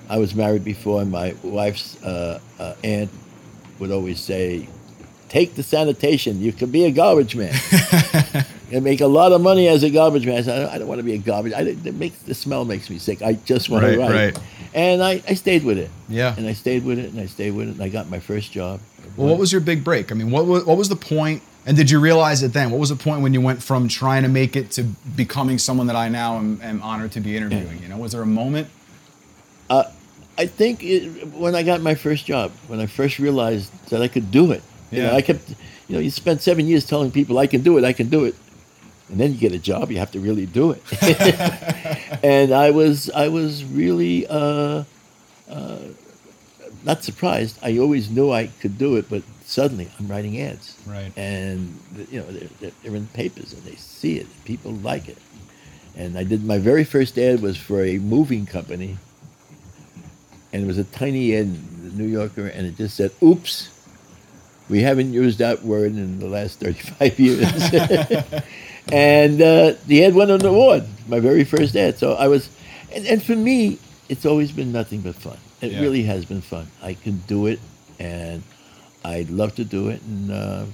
I 0.09 0.18
was 0.18 0.35
married 0.35 0.64
before, 0.64 1.02
and 1.02 1.11
my 1.11 1.35
wife's 1.42 2.02
uh, 2.02 2.40
uh, 2.59 2.74
aunt 2.83 3.11
would 3.78 3.90
always 3.90 4.20
say, 4.20 4.66
"Take 5.31 5.55
the 5.55 5.62
sanitation. 5.62 6.40
You 6.43 6.53
can 6.53 6.71
be 6.71 6.85
a 6.85 6.90
garbage 6.90 7.35
man. 7.35 7.55
and 8.73 8.85
make 8.85 9.01
a 9.01 9.07
lot 9.07 9.33
of 9.33 9.40
money 9.40 9.66
as 9.69 9.83
a 9.83 9.90
garbage 9.90 10.27
man." 10.27 10.37
I 10.38 10.43
said, 10.43 10.69
"I 10.69 10.77
don't, 10.79 10.87
want 10.88 10.99
to 10.99 11.05
be 11.05 11.14
a 11.14 11.19
garbage. 11.19 11.55
I, 11.55 11.62
it 11.62 11.95
makes 11.95 12.19
the 12.19 12.35
smell 12.35 12.66
makes 12.66 12.90
me 12.90 12.99
sick. 12.99 13.23
I 13.23 13.33
just 13.33 13.71
want 13.71 13.85
Right, 13.85 13.93
to 13.95 13.99
write." 13.99 14.11
right. 14.11 14.38
And 14.75 15.03
I, 15.03 15.23
I 15.27 15.35
stayed 15.35 15.64
with 15.64 15.79
it. 15.79 15.90
Yeah. 16.09 16.35
And 16.37 16.47
I 16.47 16.53
stayed 16.53 16.85
with 16.85 16.99
it, 16.99 17.11
and 17.11 17.21
I 17.21 17.27
stayed 17.27 17.53
with 17.53 17.69
it, 17.69 17.73
and 17.73 17.83
I 17.83 17.88
got 17.88 18.09
my 18.11 18.21
first 18.21 18.53
job. 18.53 18.81
Well, 19.16 19.29
what 19.29 19.38
was 19.38 19.51
your 19.51 19.61
big 19.61 19.83
break? 19.83 20.12
I 20.12 20.14
mean, 20.14 20.31
what 20.31 20.47
was, 20.47 20.64
what 20.64 20.77
was 20.77 20.88
the 20.88 20.97
point? 20.97 21.43
And 21.66 21.77
did 21.77 21.90
you 21.90 22.01
realize 22.01 22.43
it 22.43 22.53
then? 22.53 22.71
What 22.71 22.79
was 22.79 22.88
the 22.90 22.97
point 22.97 23.23
when 23.23 23.35
you 23.35 23.40
went 23.40 23.62
from 23.62 23.88
trying 23.88 24.23
to 24.23 24.29
make 24.29 24.57
it 24.57 24.71
to 24.73 24.85
becoming 25.16 25.59
someone 25.59 25.88
that 25.88 25.97
I 25.97 26.09
now 26.09 26.37
am, 26.37 26.61
am 26.62 26.81
honored 26.83 27.12
to 27.12 27.21
be 27.21 27.37
interviewing? 27.37 27.83
You 27.83 27.88
know, 27.88 27.97
was 27.99 28.12
there 28.12 28.23
a 28.23 28.27
moment? 28.27 28.69
Uh, 29.69 29.85
I 30.38 30.47
think 30.47 30.83
it, 30.83 31.27
when 31.29 31.55
I 31.55 31.62
got 31.62 31.83
my 31.83 31.95
first 31.95 32.25
job, 32.25 32.51
when 32.69 32.81
I 32.81 32.87
first 32.87 33.19
realized 33.19 33.73
that 33.90 34.01
I 34.01 34.09
could 34.09 34.31
do 34.31 34.53
it, 34.53 34.62
you 34.90 35.03
know, 35.03 35.11
Yeah. 35.11 35.16
I 35.16 35.22
kept, 35.22 35.48
you 35.88 35.94
know, 35.94 36.00
you 36.00 36.11
spend 36.11 36.40
seven 36.40 36.66
years 36.66 36.85
telling 36.85 37.11
people 37.11 37.38
I 37.38 37.46
can 37.46 37.62
do 37.62 37.79
it, 37.79 37.85
I 37.85 37.92
can 37.92 38.09
do 38.09 38.24
it, 38.24 38.35
and 39.09 39.18
then 39.18 39.33
you 39.33 39.38
get 39.38 39.53
a 39.53 39.59
job, 39.59 39.90
you 39.90 39.98
have 39.98 40.12
to 40.12 40.20
really 40.20 40.46
do 40.46 40.72
it. 40.72 40.83
and 42.24 42.53
I 42.53 42.70
was, 42.70 43.11
I 43.11 43.29
was 43.29 43.64
really 43.64 44.26
uh, 44.26 44.85
uh, 45.48 45.79
not 46.85 47.03
surprised. 47.05 47.59
I 47.62 47.79
always 47.79 48.11
knew 48.11 48.31
I 48.31 48.46
could 48.61 48.79
do 48.79 48.96
it, 48.96 49.09
but 49.11 49.22
suddenly 49.44 49.88
I'm 49.98 50.07
writing 50.09 50.40
ads, 50.40 50.76
Right. 50.87 51.12
And 51.16 51.79
you 52.11 52.20
know, 52.20 52.26
they're, 52.26 52.48
they're, 52.61 52.70
they're 52.83 52.96
in 52.96 53.07
papers 53.09 53.53
and 53.53 53.62
they 53.64 53.74
see 53.76 54.16
it, 54.18 54.26
people 54.44 54.72
like 54.72 55.09
it. 55.09 55.18
And 55.96 56.16
I 56.16 56.22
did 56.24 56.44
my 56.44 56.59
very 56.59 56.85
first 56.85 57.18
ad 57.18 57.42
was 57.42 57.57
for 57.57 57.83
a 57.85 57.98
moving 57.98 58.46
company 58.46 58.96
and 60.53 60.62
it 60.62 60.66
was 60.66 60.79
a 60.79 60.85
tiny 60.85 61.35
ad 61.37 61.46
in 61.46 61.66
the 61.85 61.90
New 62.03 62.09
Yorker, 62.09 62.46
and 62.46 62.66
it 62.66 62.76
just 62.76 62.96
said, 62.96 63.12
"Oops, 63.22 63.68
we 64.70 64.80
haven't 64.83 65.12
used 65.12 65.38
that 65.40 65.62
word 65.62 65.92
in 65.92 66.18
the 66.20 66.26
last 66.28 66.61
35 66.61 67.18
years." 67.26 67.42
and 68.92 69.40
uh, 69.42 69.74
the 69.87 70.04
ad 70.04 70.14
won 70.14 70.30
an 70.30 70.44
award, 70.44 70.85
my 71.09 71.20
very 71.20 71.44
first 71.44 71.76
ad. 71.76 71.98
So 71.98 72.14
I 72.14 72.28
was, 72.28 72.48
and, 72.94 73.06
and 73.06 73.22
for 73.22 73.37
me, 73.37 73.78
it's 74.09 74.24
always 74.26 74.52
been 74.52 74.72
nothing 74.72 75.00
but 75.02 75.14
fun. 75.14 75.37
It 75.61 75.72
Yeah. 75.72 75.80
really 75.80 76.02
has 76.04 76.24
been 76.24 76.40
fun. 76.40 76.66
I 76.83 76.94
can 76.94 77.18
do 77.26 77.46
it, 77.46 77.61
and 77.98 78.42
I'd 79.04 79.30
love 79.30 79.54
to 79.56 79.64
do 79.64 79.88
it, 79.88 80.00
and 80.02 80.30
uh, 80.30 80.64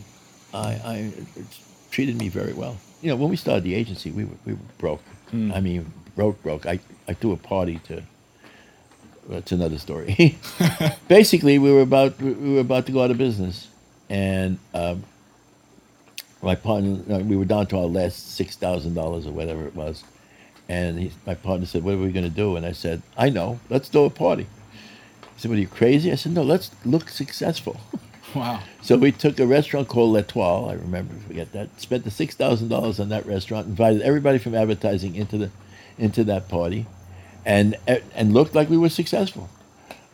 I, 0.55 0.69
I 0.85 1.13
it's 1.37 1.59
treated 1.91 2.17
me 2.17 2.29
very 2.29 2.53
well. 2.53 2.77
You 3.03 3.11
know, 3.11 3.17
when 3.17 3.31
we 3.31 3.37
started 3.37 3.65
the 3.65 3.75
agency, 3.75 4.11
we 4.11 4.25
were, 4.25 4.37
we 4.47 4.53
were 4.55 4.69
broke. 4.79 5.03
I 5.33 5.61
mean, 5.61 5.93
broke, 6.15 6.41
broke. 6.43 6.65
I, 6.67 6.79
I 7.09 7.13
threw 7.15 7.33
a 7.33 7.37
party 7.37 7.79
to 7.89 8.03
that's 9.29 9.51
another 9.53 9.77
story. 9.79 10.39
Basically, 11.09 11.59
we 11.59 11.73
were 11.73 11.83
about 11.83 12.19
we 12.23 12.55
were 12.55 12.61
about 12.61 12.87
to 12.87 12.93
go 12.93 13.03
out 13.03 13.11
of 13.11 13.19
business, 13.19 13.69
and 14.09 14.59
um, 14.75 15.05
my 16.43 16.55
partner 16.55 17.01
uh, 17.13 17.19
we 17.19 17.37
were 17.37 17.45
down 17.45 17.67
to 17.69 17.79
our 17.79 17.87
last 17.87 18.37
six 18.37 18.57
thousand 18.57 18.95
dollars 18.95 19.27
or 19.27 19.33
whatever 19.33 19.67
it 19.67 19.75
was, 19.75 20.05
and 20.69 20.99
he, 20.99 21.13
my 21.27 21.35
partner 21.35 21.67
said, 21.67 21.85
"What 21.85 21.95
are 21.95 21.99
we 21.99 22.13
going 22.13 22.25
to 22.25 22.31
do?" 22.31 22.57
And 22.57 22.67
I 22.67 22.73
said, 22.73 23.03
"I 23.17 23.31
know. 23.31 23.61
Let's 23.69 23.89
throw 23.89 24.05
a 24.05 24.11
party." 24.11 24.47
He 25.35 25.41
said, 25.41 25.51
"What 25.51 25.59
are 25.59 25.61
you 25.61 25.69
crazy?" 25.69 26.13
I 26.13 26.17
said, 26.17 26.33
"No. 26.33 26.43
Let's 26.43 26.71
look 26.85 27.09
successful." 27.09 27.81
Wow. 28.35 28.61
So 28.83 28.99
we 28.99 29.13
took 29.13 29.41
a 29.41 29.47
restaurant 29.47 29.89
called 29.89 30.13
L'Etoile. 30.13 30.69
I 30.69 30.75
remember, 30.75 31.15
forget 31.27 31.53
that. 31.53 31.81
Spent 31.81 32.05
the 32.05 32.11
six 32.11 32.35
thousand 32.35 32.69
dollars 32.69 33.01
on 33.01 33.09
that 33.09 33.25
restaurant. 33.25 33.69
Invited 33.69 34.03
everybody 34.03 34.39
from 34.39 34.55
advertising 34.55 35.15
into 35.15 35.39
the 35.39 35.51
into 35.97 36.25
that 36.25 36.49
party, 36.49 36.87
and 37.47 37.77
and 38.15 38.35
looked 38.35 38.55
like 38.55 38.69
we 38.69 38.77
were 38.77 38.89
successful. 38.91 39.49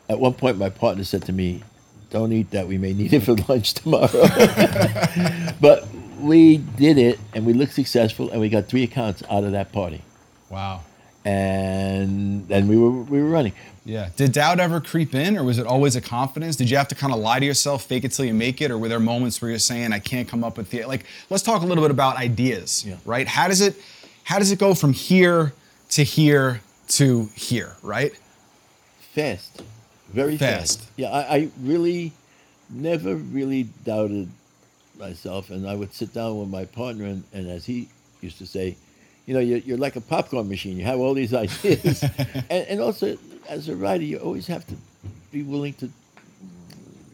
At 0.09 0.21
one 0.21 0.35
point, 0.35 0.59
my 0.59 0.69
partner 0.69 1.05
said 1.05 1.23
to 1.25 1.33
me, 1.33 1.63
"Don't 2.13 2.33
eat 2.33 2.51
that. 2.53 2.69
We 2.69 2.79
may 2.79 2.93
need 2.93 3.13
it 3.13 3.21
for 3.25 3.35
lunch 3.49 3.75
tomorrow." 3.75 4.09
but 5.61 5.89
we 6.21 6.59
did 6.59 6.97
it, 6.99 7.19
and 7.35 7.45
we 7.45 7.53
looked 7.53 7.73
successful, 7.75 8.31
and 8.31 8.41
we 8.41 8.49
got 8.49 8.67
three 8.69 8.85
accounts 8.85 9.23
out 9.29 9.43
of 9.45 9.53
that 9.53 9.73
party, 9.73 10.03
Wow. 10.51 10.83
and 11.25 12.47
then 12.49 12.69
we 12.69 12.77
were 12.77 12.91
we 12.91 13.21
were 13.23 13.29
running. 13.29 13.53
Yeah. 13.85 14.11
Did 14.15 14.31
doubt 14.33 14.61
ever 14.61 14.81
creep 14.81 15.13
in, 15.13 15.37
or 15.37 15.43
was 15.43 15.59
it 15.59 15.67
always 15.67 15.97
a 15.97 16.01
confidence? 16.01 16.55
Did 16.55 16.71
you 16.71 16.77
have 16.77 16.87
to 16.89 16.95
kind 16.95 17.13
of 17.13 17.19
lie 17.19 17.41
to 17.41 17.45
yourself, 17.45 17.85
fake 17.85 18.05
it 18.05 18.13
till 18.13 18.25
you 18.25 18.35
make 18.35 18.63
it, 18.63 18.71
or 18.71 18.79
were 18.79 18.89
there 18.89 19.01
moments 19.01 19.43
where 19.43 19.51
you're 19.51 19.59
saying, 19.59 19.93
"I 19.93 19.99
can't 19.99 20.29
come 20.29 20.45
up 20.45 20.57
with 20.57 20.71
the 20.71 20.85
like"? 20.85 21.05
Let's 21.31 21.43
talk 21.43 21.63
a 21.63 21.67
little 21.67 21.83
bit 21.83 21.91
about 21.91 22.17
ideas, 22.17 22.85
Yeah. 22.87 22.97
right? 23.05 23.27
How 23.27 23.49
does 23.49 23.61
it, 23.61 23.75
how 24.25 24.39
does 24.39 24.53
it 24.53 24.61
go 24.61 24.75
from 24.75 24.93
here 24.93 25.53
to 25.91 26.05
here 26.05 26.61
to 26.89 27.29
here, 27.35 27.75
right? 27.83 28.13
fast, 29.15 29.61
very 30.13 30.37
fast. 30.37 30.79
Fast. 30.81 30.91
Yeah, 30.97 31.11
I, 31.11 31.21
I 31.37 31.49
really 31.63 32.13
never 32.71 33.17
really 33.17 33.65
doubted 33.85 34.29
myself, 34.99 35.51
and 35.51 35.69
I 35.69 35.75
would 35.75 35.93
sit 35.95 36.13
down 36.15 36.39
with 36.39 36.49
my 36.49 36.65
partner, 36.65 37.05
and, 37.07 37.25
and 37.33 37.49
as 37.51 37.65
he 37.67 37.89
used 38.21 38.39
to 38.39 38.47
say, 38.47 38.77
you 39.27 39.35
know, 39.35 39.41
you're, 39.41 39.59
you're 39.59 39.79
like 39.79 39.97
a 39.97 40.01
popcorn 40.01 40.49
machine. 40.49 40.77
You 40.77 40.85
have 40.85 40.99
all 41.01 41.15
these 41.15 41.35
ideas, 41.47 42.03
and, 42.51 42.67
and 42.69 42.81
also 42.81 43.17
as 43.49 43.69
a 43.69 43.75
writer, 43.77 44.05
you 44.05 44.19
always 44.19 44.47
have 44.47 44.67
to 44.69 44.75
be 45.33 45.43
willing 45.43 45.75
to. 45.75 45.91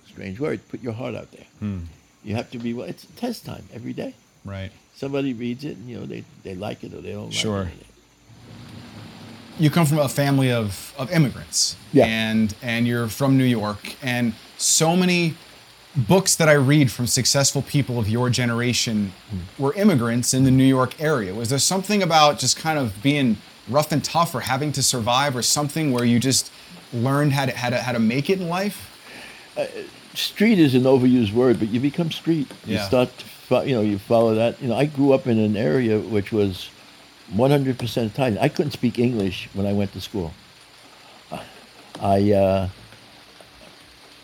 Strange 0.09 0.41
word. 0.41 0.61
Put 0.69 0.83
your 0.83 0.93
heart 0.95 1.15
out 1.15 1.31
there. 1.33 1.47
Hmm. 1.61 1.79
You 2.25 2.35
have 2.35 2.51
to 2.51 2.59
be. 2.59 2.75
Well, 2.75 2.87
it's 2.89 3.07
test 3.17 3.45
time 3.47 3.65
every 3.73 3.93
day. 3.93 4.15
Right. 4.45 4.73
Somebody 4.95 5.33
reads 5.33 5.65
it, 5.65 5.77
and 5.77 5.89
you 5.89 6.01
know 6.01 6.07
they, 6.07 6.25
they 6.43 6.55
like 6.55 6.83
it 6.83 6.93
or 6.93 7.01
they 7.01 7.13
don't 7.13 7.31
Sure. 7.33 7.65
like 7.65 7.81
it. 7.81 7.87
You 9.59 9.71
come 9.71 9.87
from 9.87 9.99
a 9.99 10.09
family 10.09 10.51
of, 10.53 10.95
of 10.99 11.11
immigrants 11.11 11.77
Yeah. 11.93 12.07
and 12.07 12.55
and 12.63 12.87
you're 12.87 13.09
from 13.09 13.37
New 13.37 13.45
York 13.45 13.95
and 14.03 14.35
so 14.57 14.97
many 14.97 15.35
books 15.97 16.37
that 16.37 16.49
I 16.49 16.53
read 16.53 16.93
from 16.93 17.07
successful 17.07 17.63
people 17.63 17.99
of 17.99 18.09
your 18.09 18.31
generation 18.31 19.13
were 19.59 19.73
immigrants 19.75 20.33
in 20.35 20.45
the 20.45 20.51
New 20.51 20.65
York 20.65 21.01
area. 21.01 21.35
Was 21.35 21.49
there 21.49 21.59
something 21.59 22.03
about 22.03 22.39
just 22.39 22.57
kind 22.57 22.79
of 22.79 23.03
being 23.03 23.39
rough 23.69 23.91
and 23.91 24.05
tough 24.05 24.35
or 24.35 24.41
having 24.41 24.71
to 24.73 24.83
survive 24.83 25.37
or 25.37 25.43
something 25.43 25.93
where 25.93 26.05
you 26.05 26.21
just 26.21 26.53
learned 26.93 27.33
how 27.33 27.47
to 27.47 27.53
how 27.53 27.71
to, 27.71 27.79
how 27.79 27.93
to 27.93 27.99
make 27.99 28.31
it 28.31 28.41
in 28.41 28.49
life? 28.49 28.79
Uh, 29.57 29.67
street 30.15 30.59
is 30.59 30.75
an 30.75 30.83
overused 30.83 31.33
word, 31.33 31.59
but 31.59 31.69
you 31.69 31.81
become 31.81 32.11
street. 32.11 32.49
You 32.65 32.79
start, 32.79 33.11
to 33.49 33.67
you 33.67 33.75
know, 33.75 33.83
you 33.83 33.99
follow 33.99 34.35
that. 34.35 34.61
You 34.63 34.69
know, 34.69 34.77
I 34.77 34.85
grew 34.87 35.13
up 35.13 35.27
in 35.27 35.39
an 35.39 35.57
area 35.57 35.99
which 35.99 36.33
was 36.33 36.71
100% 37.35 38.07
Italian. 38.07 38.39
I 38.39 38.49
couldn't 38.49 38.73
speak 38.73 38.99
English 38.99 39.49
when 39.55 39.67
I 39.67 39.73
went 39.73 39.93
to 39.93 40.01
school. 40.01 40.33
I 42.01 42.33
uh, 42.33 42.69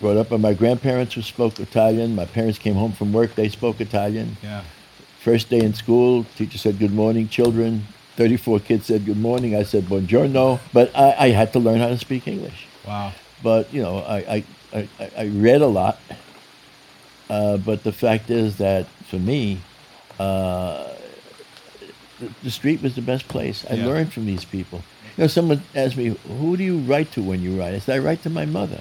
brought 0.00 0.16
up 0.16 0.28
by 0.28 0.36
my 0.36 0.54
grandparents 0.54 1.14
who 1.14 1.22
spoke 1.22 1.58
Italian. 1.58 2.14
My 2.14 2.24
parents 2.24 2.58
came 2.58 2.74
home 2.74 2.92
from 2.92 3.12
work; 3.12 3.34
they 3.34 3.48
spoke 3.48 3.80
Italian. 3.80 4.36
Yeah. 4.42 4.62
First 5.20 5.50
day 5.50 5.58
in 5.60 5.74
school, 5.74 6.24
teacher 6.36 6.58
said, 6.58 6.78
"Good 6.78 6.92
morning, 6.92 7.28
children." 7.28 7.86
34 8.16 8.60
kids 8.60 8.86
said 8.86 9.04
good 9.04 9.16
morning. 9.18 9.56
I 9.56 9.64
said 9.64 9.84
buongiorno, 9.86 10.60
but 10.72 10.94
I, 10.94 11.16
I 11.18 11.28
had 11.30 11.52
to 11.54 11.58
learn 11.58 11.80
how 11.80 11.88
to 11.88 11.98
speak 11.98 12.28
English 12.28 12.68
Wow. 12.86 13.10
but 13.42 13.74
you 13.74 13.82
know, 13.82 13.98
I 14.06 14.44
I, 14.72 14.88
I, 15.00 15.10
I 15.18 15.26
read 15.34 15.62
a 15.62 15.66
lot. 15.66 15.98
Uh, 17.28 17.56
but 17.56 17.82
the 17.82 17.90
fact 17.90 18.30
is 18.30 18.58
that 18.58 18.86
for 19.10 19.16
me, 19.18 19.58
uh, 20.20 20.93
the, 22.24 22.34
the 22.42 22.50
street 22.50 22.82
was 22.82 22.94
the 22.94 23.02
best 23.02 23.28
place. 23.28 23.64
I 23.70 23.74
Yeah. 23.74 23.86
learned 23.86 24.12
from 24.12 24.26
these 24.26 24.44
people. 24.44 24.82
You 25.16 25.22
know, 25.24 25.28
someone 25.28 25.62
asked 25.74 25.96
me, 25.96 26.16
"Who 26.40 26.56
do 26.56 26.64
you 26.64 26.78
write 26.78 27.12
to 27.12 27.22
when 27.22 27.42
you 27.42 27.58
write?" 27.58 27.74
I 27.74 27.78
said, 27.78 27.96
"I 27.96 27.98
write 28.06 28.22
to 28.24 28.30
my 28.30 28.46
mother." 28.46 28.80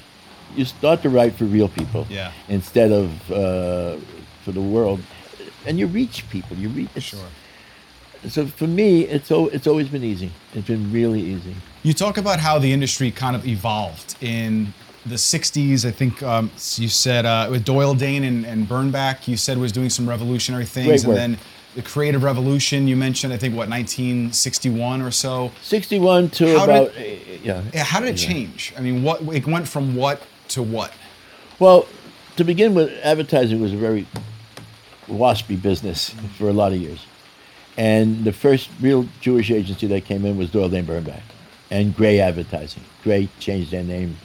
You 0.56 0.66
start 0.66 1.02
to 1.04 1.10
write 1.10 1.34
for 1.36 1.46
real 1.46 1.68
people, 1.70 2.06
Yeah. 2.10 2.32
instead 2.48 2.92
of 2.92 3.10
uh, 3.32 3.98
for 4.44 4.52
the 4.52 4.62
world, 4.62 5.00
and 5.68 5.78
you 5.80 5.88
reach 5.88 6.28
people. 6.30 6.58
You 6.58 6.70
reach. 6.70 6.90
Sure. 7.00 7.30
So 8.30 8.46
for 8.48 8.68
me, 8.68 9.02
it's 9.04 9.32
o- 9.32 9.48
it's 9.48 9.68
always 9.68 9.90
been 9.90 10.04
easy. 10.04 10.32
It's 10.54 10.68
been 10.68 10.92
really 10.92 11.22
easy. 11.22 11.56
You 11.84 11.94
talk 11.94 12.18
about 12.18 12.40
how 12.40 12.58
the 12.58 12.72
industry 12.72 13.12
kind 13.12 13.36
of 13.36 13.46
evolved 13.46 14.16
in 14.22 14.74
the 15.06 15.16
60s. 15.18 15.84
I 15.86 15.92
think 15.92 16.24
um, 16.24 16.50
you 16.78 16.88
said 16.88 17.26
uh, 17.26 17.48
with 17.52 17.66
Doyle 17.66 17.94
Dane 17.94 18.24
and, 18.24 18.46
and 18.46 18.68
Bernbach, 18.68 19.28
you 19.28 19.36
said 19.36 19.58
was 19.58 19.74
doing 19.74 19.90
some 19.90 20.08
revolutionary 20.08 20.66
things. 20.66 21.04
And 21.04 21.16
then 21.18 21.38
the 21.76 21.82
creative 21.82 22.24
revolution, 22.24 22.88
you 22.88 22.96
mentioned, 22.96 23.34
I 23.34 23.38
think, 23.38 23.56
what, 23.56 23.70
1961 23.70 25.02
or 25.02 25.12
so? 25.12 25.52
Sixty-one 25.62 26.30
to 26.32 26.58
How 26.58 26.64
about 26.66 26.88
uh, 26.90 27.02
yeah. 27.44 27.62
Yeah, 27.74 27.84
How 27.84 28.00
did 28.00 28.10
it 28.10 28.18
change? 28.18 28.74
I 28.78 28.82
mean, 28.82 29.04
what 29.04 29.22
it 29.22 29.46
went 29.48 29.68
from 29.68 29.96
what 29.96 30.22
to 30.50 30.62
what? 30.62 30.94
Well, 31.60 31.88
to 32.38 32.44
begin 32.44 32.74
with, 32.74 32.92
advertising 33.04 33.62
was 33.62 33.74
a 33.74 33.78
very 33.78 34.08
waspy 35.08 35.62
business 35.62 36.10
for 36.38 36.50
a 36.50 36.54
lot 36.54 36.72
of 36.72 36.80
years. 36.80 37.06
And 37.78 38.24
the 38.24 38.34
first 38.34 38.70
real 38.80 39.08
Jewish 39.22 39.50
agency 39.50 39.88
that 39.88 40.06
came 40.06 40.26
in 40.26 40.38
was 40.38 40.52
Doyle 40.52 40.70
Dane 40.70 40.86
Bernbach 40.86 41.22
and 41.72 41.96
Grey 41.96 42.20
Advertising. 42.20 42.84
Grey 43.04 43.30
changed 43.40 43.72
their 43.72 43.84
name. 43.84 44.18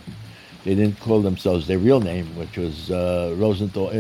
They 0.64 0.74
didn't 0.74 1.00
call 1.00 1.22
themselves 1.22 1.66
their 1.66 1.78
real 1.78 2.00
name, 2.00 2.36
which 2.36 2.58
was 2.58 2.90
uh, 2.90 3.34
Rosenthal. 3.38 3.90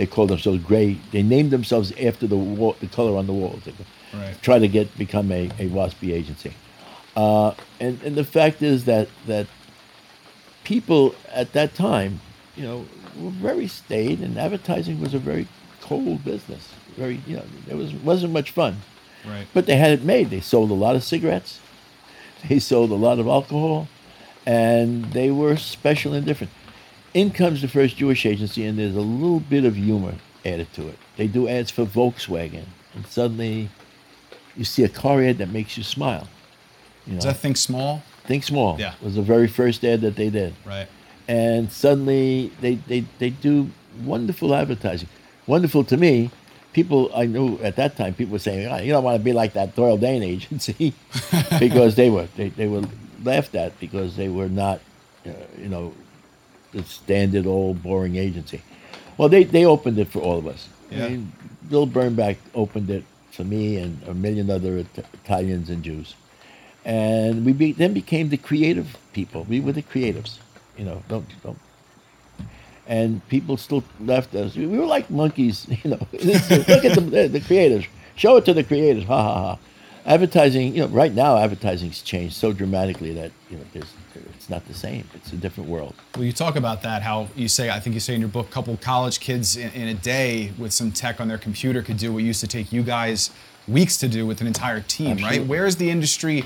They 0.00 0.06
called 0.06 0.30
themselves 0.30 0.64
Grey. 0.64 0.96
They 1.12 1.22
named 1.22 1.50
themselves 1.50 1.92
after 2.00 2.26
the 2.26 2.34
wall, 2.34 2.74
the 2.80 2.86
color 2.86 3.18
on 3.18 3.26
the 3.26 3.34
walls. 3.34 3.60
They 3.66 3.74
Right. 4.14 4.34
Try 4.40 4.58
to 4.58 4.66
get 4.66 4.96
become 4.96 5.30
a, 5.30 5.50
a 5.58 5.68
waspy 5.68 6.14
agency. 6.14 6.54
Uh, 7.14 7.52
and, 7.80 8.02
and 8.02 8.16
the 8.16 8.24
fact 8.24 8.62
is 8.62 8.86
that 8.86 9.08
that 9.26 9.46
people 10.64 11.14
at 11.28 11.52
that 11.52 11.74
time, 11.74 12.22
you 12.56 12.62
know, 12.62 12.86
were 13.14 13.28
very 13.28 13.66
staid, 13.66 14.20
and 14.20 14.38
advertising 14.38 15.02
was 15.02 15.12
a 15.12 15.18
very 15.18 15.46
cold 15.82 16.24
business. 16.24 16.72
Very, 16.96 17.20
you 17.26 17.36
know, 17.36 17.44
it 17.68 17.74
was 17.74 17.92
wasn't 17.92 18.32
much 18.32 18.52
fun. 18.52 18.76
Right. 19.26 19.46
But 19.52 19.66
they 19.66 19.76
had 19.76 19.90
it 19.90 20.02
made. 20.02 20.30
They 20.30 20.40
sold 20.40 20.70
a 20.70 20.80
lot 20.86 20.96
of 20.96 21.04
cigarettes. 21.04 21.60
They 22.48 22.58
sold 22.58 22.90
a 22.90 22.94
lot 22.94 23.18
of 23.18 23.26
alcohol, 23.26 23.86
and 24.46 25.12
they 25.12 25.30
were 25.30 25.58
special 25.58 26.14
and 26.14 26.24
different. 26.24 26.54
In 27.12 27.30
comes 27.30 27.60
the 27.62 27.68
first 27.68 27.96
Jewish 27.96 28.24
agency, 28.24 28.64
and 28.66 28.78
there's 28.78 28.94
a 28.96 29.00
little 29.00 29.40
bit 29.40 29.64
of 29.64 29.74
humor 29.76 30.14
added 30.44 30.72
to 30.74 30.86
it. 30.88 30.96
They 31.16 31.26
do 31.26 31.48
ads 31.48 31.70
for 31.70 31.84
Volkswagen, 31.84 32.64
and 32.94 33.06
suddenly 33.06 33.68
you 34.56 34.64
see 34.64 34.84
a 34.84 34.88
car 34.88 35.22
ad 35.22 35.38
that 35.38 35.48
makes 35.50 35.76
you 35.76 35.82
smile. 35.82 36.28
You 37.06 37.14
know, 37.14 37.18
Does 37.18 37.24
that 37.24 37.36
think 37.38 37.56
small? 37.56 38.02
Think 38.24 38.44
Small 38.44 38.78
Yeah. 38.78 38.94
was 39.02 39.16
the 39.16 39.22
very 39.22 39.48
first 39.48 39.82
ad 39.84 40.02
that 40.02 40.14
they 40.14 40.30
did 40.30 40.54
Right. 40.64 40.86
and 41.26 41.72
suddenly 41.72 42.52
they, 42.60 42.74
they, 42.76 43.04
they 43.18 43.30
do 43.30 43.70
wonderful 44.04 44.54
advertising. 44.54 45.08
Wonderful 45.48 45.82
to 45.84 45.96
me. 45.96 46.30
People 46.72 47.10
I 47.12 47.26
knew 47.26 47.58
at 47.60 47.74
that 47.76 47.96
time, 47.96 48.14
people 48.14 48.32
were 48.34 48.38
saying, 48.38 48.68
oh, 48.70 48.76
"You 48.76 48.92
don't 48.92 49.02
want 49.02 49.18
to 49.18 49.24
be 49.24 49.32
like 49.32 49.54
that 49.54 49.74
Doyle 49.74 49.96
Dane 49.96 50.22
agency," 50.22 50.94
because 51.58 51.96
they 51.96 52.08
were 52.10 52.28
they, 52.36 52.50
they 52.50 52.68
were 52.68 52.84
laughed 53.24 53.56
at 53.56 53.80
because 53.80 54.14
they 54.14 54.28
were 54.28 54.48
not, 54.48 54.80
uh, 55.26 55.30
you 55.58 55.68
know, 55.68 55.92
the 56.72 56.82
standard 56.84 57.46
old 57.46 57.82
boring 57.82 58.16
agency. 58.16 58.62
Well, 59.16 59.28
they, 59.28 59.44
they 59.44 59.64
opened 59.64 59.98
it 59.98 60.08
for 60.08 60.20
all 60.20 60.38
of 60.38 60.46
us. 60.46 60.68
Yeah. 60.90 61.04
I 61.04 61.08
mean, 61.10 61.32
Bill 61.68 61.86
Bernbach 61.86 62.36
opened 62.54 62.90
it 62.90 63.04
for 63.30 63.44
me 63.44 63.76
and 63.76 64.00
a 64.08 64.14
million 64.14 64.50
other 64.50 64.78
It- 64.78 65.06
Italians 65.14 65.70
and 65.70 65.82
Jews 65.82 66.14
and 66.84 67.44
we 67.44 67.52
be, 67.52 67.72
then 67.72 67.92
became 67.92 68.30
the 68.30 68.36
creative 68.36 68.96
people. 69.12 69.44
We 69.48 69.60
were 69.60 69.72
the 69.72 69.82
creatives, 69.82 70.38
you 70.78 70.84
know. 70.84 71.02
Don't 71.08 71.26
don't. 71.42 71.58
And 72.86 73.26
people 73.28 73.56
still 73.56 73.84
left 74.00 74.34
us. 74.34 74.56
We 74.56 74.66
were 74.66 74.86
like 74.86 75.10
monkeys, 75.10 75.66
you 75.84 75.90
know. 75.90 76.06
Look 76.12 76.84
at 76.84 76.94
the, 76.94 77.00
the, 77.00 77.28
the 77.28 77.40
creators. 77.40 77.84
Show 78.16 78.36
it 78.36 78.44
to 78.46 78.54
the 78.54 78.64
creators. 78.64 79.04
Ha 79.04 79.22
ha 79.22 79.34
ha. 79.34 79.58
Advertising, 80.06 80.74
you 80.74 80.82
know, 80.82 80.88
right 80.88 81.12
now 81.12 81.36
advertising's 81.36 82.02
changed 82.02 82.34
so 82.34 82.52
dramatically 82.52 83.12
that 83.14 83.32
you 83.50 83.56
know 83.58 83.64
there's, 83.72 83.92
it's 84.34 84.48
not 84.48 84.66
the 84.66 84.74
same. 84.74 85.06
It's 85.14 85.32
a 85.32 85.36
different 85.36 85.68
world. 85.68 85.94
Well, 86.14 86.24
you 86.24 86.32
talk 86.32 86.56
about 86.56 86.82
that, 86.82 87.02
how 87.02 87.28
you 87.36 87.48
say, 87.48 87.70
I 87.70 87.80
think 87.80 87.94
you 87.94 88.00
say 88.00 88.14
in 88.14 88.20
your 88.20 88.30
book, 88.30 88.48
a 88.48 88.52
couple 88.52 88.76
college 88.78 89.20
kids 89.20 89.56
in, 89.56 89.70
in 89.72 89.88
a 89.88 89.94
day 89.94 90.52
with 90.58 90.72
some 90.72 90.90
tech 90.90 91.20
on 91.20 91.28
their 91.28 91.38
computer 91.38 91.82
could 91.82 91.98
do 91.98 92.12
what 92.12 92.22
used 92.22 92.40
to 92.40 92.46
take 92.46 92.72
you 92.72 92.82
guys 92.82 93.30
weeks 93.68 93.96
to 93.98 94.08
do 94.08 94.26
with 94.26 94.40
an 94.40 94.46
entire 94.46 94.80
team, 94.80 95.18
right? 95.18 95.46
Where 95.46 95.66
is 95.66 95.76
the 95.76 95.90
industry 95.90 96.44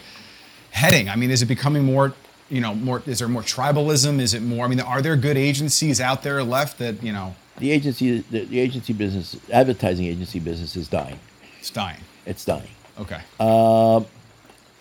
heading? 0.73 1.09
I 1.09 1.17
mean, 1.17 1.31
is 1.31 1.41
it 1.41 1.47
becoming 1.47 1.85
more, 1.85 2.13
you 2.51 2.61
know, 2.61 2.75
more, 2.75 3.03
is 3.07 3.21
there 3.21 3.29
more 3.29 3.43
tribalism? 3.43 4.21
Is 4.21 4.35
it 4.35 4.43
more, 4.43 4.67
I 4.67 4.69
mean, 4.69 4.81
are 4.81 5.01
there 5.01 5.17
good 5.17 5.37
agencies 5.37 6.01
out 6.01 6.23
there 6.23 6.43
left 6.43 6.79
that, 6.79 7.03
you 7.03 7.13
know, 7.13 7.35
The 7.59 7.71
agency, 7.71 8.19
the, 8.19 8.45
the 8.45 8.59
agency 8.59 8.93
business, 8.93 9.37
advertising 9.53 10.07
agency 10.07 10.41
business 10.41 10.77
is 10.77 10.89
dying. 10.89 11.21
it's 11.61 11.71
dying? 11.71 12.01
It's 12.27 12.45
dying. 12.45 12.69
Okay. 12.99 13.21
Uh, 13.41 14.01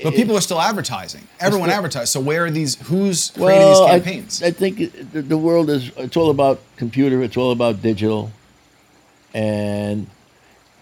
but 0.02 0.15
people 0.15 0.36
are 0.36 0.41
still 0.41 0.60
advertising. 0.62 1.28
Everyone 1.39 1.69
still- 1.69 1.78
advertises. 1.78 2.10
So 2.12 2.19
where 2.19 2.45
are 2.45 2.52
these? 2.52 2.76
Who's 2.88 3.32
creating 3.32 3.58
Well, 3.60 3.88
these 3.88 3.91
campaigns? 4.04 4.43
I, 4.43 4.52
think 4.52 5.12
the, 5.13 5.21
the 5.21 5.38
world 5.38 5.69
is, 5.69 5.91
it's 5.97 6.17
all 6.17 6.30
about 6.30 6.60
computer, 6.76 7.21
it's 7.23 7.38
all 7.38 7.52
about 7.52 7.82
digital. 7.82 8.32
And 9.34 10.08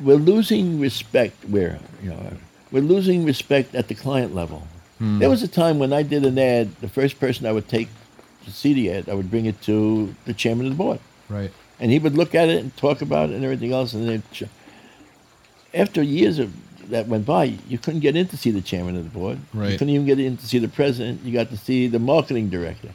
we're 0.02 0.16
losing 0.16 0.80
respect 0.80 1.46
where, 1.46 1.80
you 2.04 2.10
know, 2.10 2.34
we're 2.72 2.82
losing 2.82 3.24
respect 3.26 3.76
at 3.76 3.88
the 3.88 3.96
client 3.96 4.34
level. 4.36 4.68
Hmm. 4.98 5.20
There 5.20 5.30
was 5.30 5.44
a 5.44 5.48
time 5.48 5.80
when 5.80 5.94
I 5.94 6.04
did 6.04 6.26
an 6.26 6.38
ad, 6.40 6.76
the 6.82 6.90
first 6.90 7.20
person 7.20 7.46
I 7.46 7.52
would 7.52 7.68
take 7.68 7.90
to 8.46 8.52
see 8.52 8.74
the 8.74 8.92
ad, 8.92 9.10
I 9.10 9.14
would 9.14 9.30
bring 9.30 9.46
it 9.46 9.62
to 9.64 10.16
the 10.26 10.34
chairman 10.34 10.66
of 10.66 10.72
the 10.74 10.78
board. 10.78 11.00
right. 11.30 11.52
and 11.80 11.92
he 11.92 12.00
would 12.00 12.16
look 12.16 12.34
at 12.36 12.50
it 12.50 12.60
and 12.62 12.76
talk 12.78 13.02
about 13.02 13.30
it 13.30 13.36
and 13.36 13.44
everything 13.44 13.72
else. 13.72 13.94
And 13.94 14.08
then, 14.08 14.24
after 15.74 16.02
years 16.02 16.40
of 16.40 16.54
that 16.92 17.08
went 17.08 17.26
by, 17.26 17.46
you 17.68 17.78
couldn't 17.78 18.02
get 18.02 18.16
in 18.16 18.28
to 18.28 18.38
see 18.38 18.52
the 18.52 18.62
chairman 18.62 18.96
of 18.96 19.04
the 19.04 19.10
board. 19.10 19.40
You 19.72 19.78
couldn't 19.78 19.90
even 19.90 20.06
get 20.06 20.20
in 20.20 20.38
to 20.38 20.46
see 20.46 20.60
the 20.60 20.68
president. 20.68 21.24
You 21.24 21.34
got 21.34 21.50
to 21.50 21.58
see 21.58 21.88
the 21.88 22.00
marketing 22.00 22.50
director, 22.50 22.92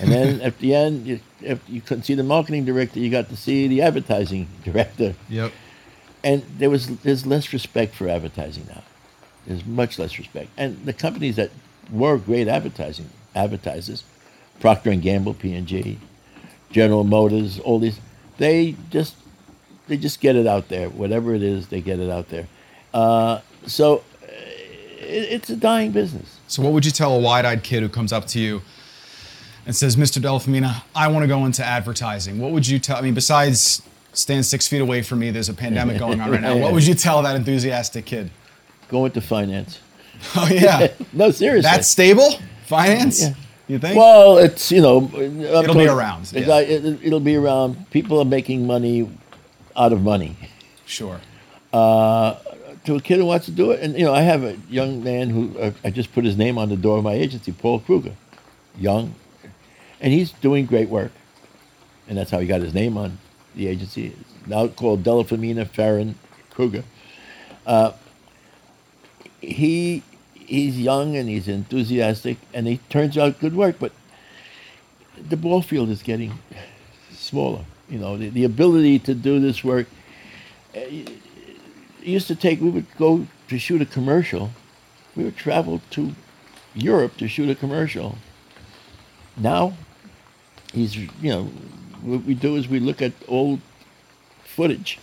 and 0.00 0.10
then 0.10 0.40
at 0.48 0.58
the 0.58 0.74
end, 0.74 1.06
you, 1.06 1.20
if 1.40 1.60
you 1.68 1.80
couldn't 1.80 2.04
see 2.04 2.14
the 2.14 2.22
marketing 2.22 2.64
director, 2.64 3.00
you 3.00 3.10
got 3.10 3.28
to 3.28 3.36
see 3.36 3.66
the 3.68 3.82
advertising 3.82 4.48
director. 4.64 5.14
Yep. 5.28 5.52
And 6.22 6.42
there 6.58 6.70
was 6.70 6.98
there's 6.98 7.26
less 7.26 7.52
respect 7.52 7.94
for 7.94 8.08
advertising 8.08 8.66
now. 8.68 8.82
There's 9.46 9.64
much 9.64 9.98
less 9.98 10.18
respect, 10.18 10.50
and 10.56 10.84
the 10.84 10.92
companies 10.92 11.36
that 11.36 11.50
were 11.90 12.18
great 12.18 12.46
advertising 12.46 13.10
advertisers, 13.34 14.04
Procter 14.60 14.90
and 14.90 15.02
Gamble, 15.02 15.34
P 15.34 15.54
and 15.54 15.66
G, 15.66 15.98
General 16.70 17.04
Motors, 17.04 17.58
all 17.58 17.78
these, 17.78 17.98
they 18.38 18.76
just 18.90 19.16
they 19.88 19.96
just 19.96 20.20
get 20.20 20.36
it 20.36 20.46
out 20.46 20.68
there. 20.68 20.88
Whatever 20.88 21.34
it 21.34 21.42
is, 21.42 21.68
they 21.68 21.80
get 21.80 21.98
it 21.98 22.10
out 22.10 22.28
there. 22.28 22.46
Uh, 22.94 23.40
so 23.66 23.98
uh, 24.22 24.26
it, 24.26 25.32
it's 25.32 25.50
a 25.50 25.56
dying 25.56 25.92
business. 25.92 26.38
So 26.48 26.62
what 26.62 26.72
would 26.72 26.84
you 26.84 26.90
tell 26.90 27.14
a 27.14 27.20
wide-eyed 27.20 27.62
kid 27.62 27.82
who 27.82 27.88
comes 27.88 28.12
up 28.12 28.26
to 28.28 28.40
you 28.40 28.62
and 29.66 29.74
says, 29.76 29.96
"Mr. 29.96 30.20
Della 30.20 30.40
Femina, 30.40 30.82
I 30.94 31.08
want 31.08 31.22
to 31.22 31.28
go 31.28 31.44
into 31.46 31.64
advertising"? 31.64 32.38
What 32.40 32.50
would 32.52 32.66
you 32.66 32.78
tell? 32.78 32.96
I 32.96 33.02
mean, 33.02 33.14
besides 33.14 33.82
stand 34.12 34.44
six 34.44 34.66
feet 34.66 34.80
away 34.80 35.02
from 35.02 35.20
me, 35.20 35.30
there's 35.30 35.48
a 35.48 35.54
pandemic 35.54 35.98
going 35.98 36.20
on 36.20 36.30
right 36.30 36.40
now. 36.40 36.56
What 36.56 36.72
would 36.72 36.86
you 36.86 36.94
tell 36.94 37.22
that 37.22 37.36
enthusiastic 37.36 38.06
kid? 38.06 38.30
Go 38.88 39.04
into 39.06 39.20
finance. 39.20 39.78
Oh 40.36 40.46
yeah, 40.50 40.88
No, 41.14 41.30
seriously. 41.30 41.62
that's 41.62 41.88
stable. 41.88 42.28
Finance. 42.66 43.22
Yeah. 43.22 43.34
You 43.68 43.78
think? 43.78 43.96
Well, 43.96 44.36
it's 44.36 44.70
you 44.70 44.82
know, 44.82 45.08
It'll 45.14 45.74
be 45.74 45.86
around, 45.86 46.30
yeah. 46.32 46.58
it, 46.58 46.84
it'll 47.02 47.20
be 47.20 47.36
around. 47.36 47.88
People 47.90 48.18
are 48.18 48.24
making 48.26 48.66
money 48.66 49.08
out 49.76 49.92
of 49.94 50.02
money. 50.02 50.36
sure. 50.84 51.20
To 52.84 52.96
a 52.96 53.00
kid 53.00 53.18
who 53.18 53.26
wants 53.26 53.44
to 53.44 53.52
do 53.52 53.72
it, 53.72 53.80
and 53.80 53.96
you 53.96 54.04
know, 54.04 54.14
I 54.14 54.22
have 54.22 54.42
a 54.42 54.56
young 54.70 55.04
man 55.04 55.28
who 55.28 55.58
uh, 55.58 55.72
I 55.84 55.90
just 55.90 56.14
put 56.14 56.24
his 56.24 56.36
name 56.38 56.56
on 56.56 56.70
the 56.70 56.76
door 56.76 56.96
of 56.98 57.04
my 57.04 57.12
agency, 57.12 57.52
Paul 57.52 57.80
Kruger, 57.80 58.14
young, 58.78 59.14
and 60.00 60.12
he's 60.12 60.32
doing 60.32 60.64
great 60.64 60.88
work, 60.88 61.12
and 62.08 62.16
that's 62.16 62.30
how 62.30 62.38
he 62.38 62.46
got 62.46 62.62
his 62.62 62.72
name 62.72 62.96
on 62.96 63.18
the 63.54 63.68
agency. 63.68 64.16
Now 64.46 64.68
called 64.68 65.02
Della 65.02 65.24
Femina 65.24 65.66
Farron 65.66 66.14
Kruger. 66.50 66.84
Uh, 67.66 67.92
he 69.42 70.02
he's 70.34 70.80
young 70.80 71.16
and 71.16 71.28
he's 71.28 71.48
enthusiastic, 71.48 72.38
and 72.54 72.66
he 72.66 72.78
turns 72.88 73.18
out 73.18 73.38
good 73.40 73.54
work, 73.54 73.76
but 73.78 73.92
the 75.28 75.36
ball 75.36 75.60
field 75.62 75.90
is 75.90 76.02
getting 76.02 76.32
smaller. 77.12 77.64
You 77.90 77.98
know, 77.98 78.16
the, 78.16 78.30
the 78.30 78.44
ability 78.44 79.00
to 79.00 79.14
do 79.14 79.38
this 79.38 79.62
work. 79.62 79.86
uh, 80.74 80.80
used 82.02 82.28
to 82.28 82.34
take. 82.34 82.60
We 82.60 82.70
would 82.70 82.86
go 82.96 83.26
to 83.48 83.58
shoot 83.58 83.82
a 83.82 83.86
commercial. 83.86 84.50
We 85.16 85.24
would 85.24 85.36
travel 85.36 85.80
to 85.90 86.14
Europe 86.74 87.16
to 87.18 87.28
shoot 87.28 87.50
a 87.50 87.54
commercial. 87.54 88.16
Now, 89.36 89.74
he's 90.72 90.96
you 90.96 91.10
know, 91.22 91.44
what 92.02 92.24
we 92.24 92.34
do 92.34 92.56
is 92.56 92.68
we 92.68 92.80
look 92.80 93.02
at 93.02 93.12
old 93.28 93.60
footage, 94.44 94.98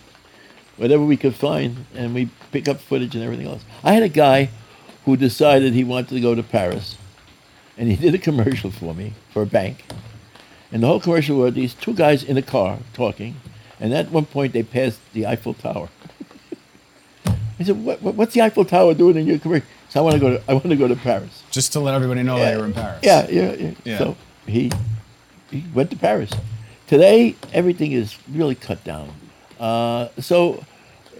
whatever 0.77 1.03
we 1.03 1.17
could 1.17 1.36
find, 1.36 1.86
and 1.95 2.13
we 2.13 2.29
pick 2.51 2.67
up 2.67 2.79
footage 2.79 3.15
and 3.15 3.23
everything 3.23 3.47
else. 3.47 3.63
I 3.83 3.93
had 3.93 4.03
a 4.03 4.10
guy 4.10 4.49
who 5.05 5.17
decided 5.17 5.73
he 5.73 5.83
wanted 5.83 6.10
to 6.10 6.21
go 6.21 6.36
to 6.36 6.43
Paris, 6.43 6.97
and 7.77 7.89
he 7.89 7.95
did 8.05 8.13
a 8.15 8.19
commercial 8.19 8.71
for 8.71 8.93
me 8.93 9.13
for 9.31 9.41
a 9.41 9.45
bank. 9.45 9.83
And 10.71 10.83
the 10.83 10.88
whole 10.88 10.99
commercial 10.99 11.38
were 11.38 11.51
these 11.51 11.73
two 11.73 11.93
guys 11.93 12.23
in 12.23 12.38
a 12.38 12.41
car 12.41 12.79
talking, 12.93 13.36
and 13.79 13.93
at 13.93 14.12
one 14.12 14.25
point 14.25 14.53
they 14.53 14.63
passed 14.63 14.99
the 15.13 15.25
Eiffel 15.25 15.53
Tower. 15.53 15.89
I 17.60 17.63
said, 17.63 17.84
what, 17.84 18.02
what- 18.02 18.15
"What's 18.15 18.34
the 18.34 18.41
Eiffel 18.41 18.65
Tower 18.65 18.93
doing 18.93 19.15
in 19.17 19.26
your 19.28 19.39
career?" 19.39 19.63
So 19.89 20.00
I 20.00 20.04
want 20.04 20.13
to 20.15 20.20
go 20.20 20.30
to 20.38 20.43
I 20.50 20.54
want 20.54 20.70
to 20.70 20.76
go 20.76 20.88
to 20.88 20.96
Paris. 20.96 21.43
Just 21.52 21.74
to 21.74 21.80
let 21.80 21.93
everybody 21.96 22.24
know 22.24 22.38
that 22.39 22.56
you're 22.56 22.65
in 22.65 22.74
Paris. 22.74 23.00
Yeah, 23.04 23.28
yeah, 23.30 23.54
yeah. 23.54 23.72
Yeah. 23.84 23.98
So 23.98 24.17
he 24.46 24.72
he 25.50 25.63
went 25.74 25.89
to 25.91 25.96
Paris. 25.98 26.32
Today 26.88 27.36
everything 27.54 27.91
is 27.93 28.17
really 28.30 28.56
cut 28.56 28.84
down. 28.84 29.10
Uh, 29.60 30.10
so 30.20 30.63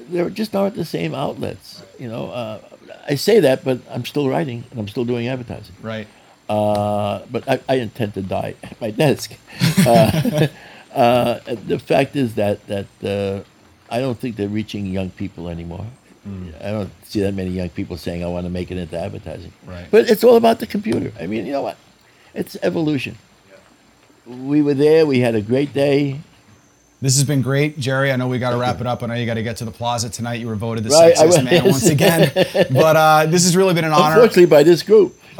there 0.10 0.30
just 0.30 0.56
aren't 0.56 0.76
the 0.76 0.86
same 0.86 1.15
outlets. 1.15 1.82
You 1.97 2.08
know, 2.10 2.30
uh, 2.30 2.60
I 3.10 3.15
say 3.15 3.39
that, 3.39 3.63
but 3.63 3.80
I'm 3.89 4.06
still 4.06 4.30
writing 4.30 4.63
and 4.71 4.80
I'm 4.80 4.88
still 4.88 5.06
doing 5.06 5.28
advertising. 5.28 5.76
Right. 5.82 6.08
Uh, 6.50 7.21
but 7.32 7.47
I, 7.50 7.60
I 7.67 7.76
intend 7.76 8.13
to 8.13 8.21
die 8.21 8.56
at 8.63 8.80
my 8.80 8.91
desk. 8.91 9.34
Uh, 9.86 10.47
uh, 10.93 11.39
the 11.67 11.80
fact 11.80 12.15
is 12.15 12.36
that 12.36 12.65
that 12.67 12.88
uh, 13.04 13.43
I 13.89 14.00
don't 14.00 14.17
think 14.19 14.36
they're 14.36 14.47
reaching 14.50 14.86
young 14.88 15.10
people 15.10 15.50
anymore. 15.50 15.86
I 16.61 16.71
don't 16.71 16.89
see 17.05 17.21
that 17.21 17.33
many 17.33 17.51
young 17.51 17.69
people 17.69 17.97
saying 17.97 18.23
I 18.23 18.27
want 18.27 18.45
to 18.45 18.49
make 18.49 18.71
it 18.71 18.77
into 18.77 18.97
advertising. 18.99 19.53
Right. 19.65 19.87
But 19.89 20.09
it's 20.09 20.23
all 20.23 20.35
about 20.35 20.59
the 20.59 20.67
computer. 20.67 21.11
I 21.19 21.27
mean, 21.27 21.45
you 21.45 21.51
know 21.53 21.61
what? 21.61 21.77
It's 22.33 22.57
evolution. 22.61 23.17
Yeah. 23.49 24.35
We 24.35 24.61
were 24.61 24.73
there. 24.73 25.05
We 25.05 25.19
had 25.19 25.35
a 25.35 25.41
great 25.41 25.73
day. 25.73 26.19
This 26.99 27.15
has 27.15 27.23
been 27.25 27.43
great, 27.43 27.77
Jerry. 27.79 28.11
I 28.11 28.15
know 28.15 28.27
we 28.27 28.39
got 28.39 28.51
to 28.51 28.57
wrap 28.57 28.81
it 28.81 28.87
up. 28.87 29.03
I 29.03 29.05
know 29.05 29.13
you 29.13 29.27
got 29.27 29.35
to 29.35 29.43
get 29.43 29.57
to 29.57 29.65
the 29.65 29.71
plaza 29.71 30.09
tonight. 30.09 30.35
You 30.41 30.47
were 30.47 30.55
voted 30.55 30.83
the 30.83 30.89
Right, 30.89 31.15
I 31.17 31.27
sexiest 31.27 31.43
man 31.45 31.63
once 31.65 31.85
again. 31.89 32.31
But 32.71 32.95
uh, 32.95 33.25
this 33.27 33.43
has 33.43 33.55
really 33.55 33.75
been 33.75 33.85
an 33.85 33.93
honor. 33.93 34.15
Unfortunately, 34.15 34.47
by 34.47 34.63
this 34.63 34.81
group. 34.83 35.15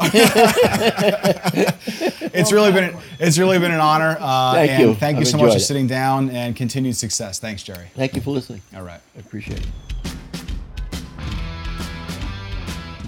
It's 2.30 2.52
really 2.52 2.70
been 2.70 2.96
it's 3.18 3.38
really 3.38 3.58
been 3.58 3.72
an 3.72 3.80
honor. 3.80 4.16
Uh, 4.20 4.52
Thank 4.52 4.70
and 4.70 4.82
you. 4.82 4.94
Thank 4.94 5.16
you 5.16 5.22
I've 5.22 5.28
so 5.28 5.38
much 5.38 5.52
for 5.52 5.56
it. 5.56 5.60
sitting 5.60 5.86
down 5.88 6.30
and 6.30 6.54
continued 6.54 6.94
success. 6.94 7.40
Thanks, 7.40 7.62
Jerry. 7.64 7.86
Thank 7.96 8.14
you 8.14 8.20
for 8.20 8.30
listening. 8.30 8.62
All 8.76 8.82
right. 8.82 9.00
I 9.16 9.18
appreciate 9.18 9.58
it. 9.60 9.66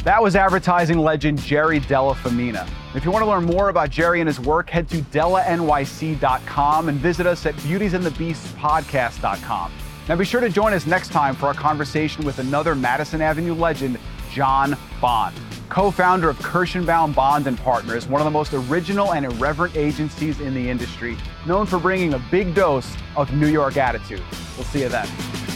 That 0.05 0.23
was 0.23 0.35
advertising 0.35 0.99
legend 0.99 1.39
Jerry 1.41 1.79
Della 1.81 2.15
Femina. 2.15 2.67
If 2.95 3.05
you 3.05 3.11
want 3.11 3.23
to 3.23 3.29
learn 3.29 3.45
more 3.45 3.69
about 3.69 3.91
Jerry 3.91 4.21
and 4.21 4.29
his 4.29 4.41
work, 4.41 4.71
head 4.71 4.89
to 4.89 4.97
DellaNYC.com 4.97 6.89
and 6.89 6.99
visit 6.99 7.27
us 7.27 7.45
at 7.45 7.55
BeautiesandTheBeastPodcast.com. 7.57 9.73
Now 10.09 10.17
be 10.17 10.25
sure 10.25 10.41
to 10.41 10.49
join 10.49 10.73
us 10.73 10.87
next 10.87 11.13
time 11.13 11.37
for 11.37 11.49
our 11.49 11.55
conversation 11.55 12.25
with 12.25 12.39
another 12.39 12.75
Madison 12.75 13.21
Avenue 13.21 13.53
legend, 13.53 13.99
John 14.33 14.75
Bond, 15.03 15.37
co-founder 15.69 16.31
of 16.31 16.39
Kirshenbaum 16.39 17.15
Bond 17.15 17.47
and 17.47 17.59
Partners, 17.59 18.09
one 18.09 18.23
of 18.23 18.25
the 18.25 18.31
most 18.31 18.55
original 18.55 19.13
and 19.13 19.27
irreverent 19.27 19.77
agencies 19.77 20.41
in 20.41 20.55
the 20.55 20.71
industry, 20.71 21.19
known 21.47 21.67
for 21.67 21.79
bringing 21.79 22.15
a 22.15 22.19
big 22.31 22.55
dose 22.55 22.91
of 23.17 23.35
New 23.35 23.49
York 23.49 23.77
attitude. 23.77 24.23
We'll 24.57 24.65
see 24.65 24.81
you 24.81 24.89
then. 24.89 25.50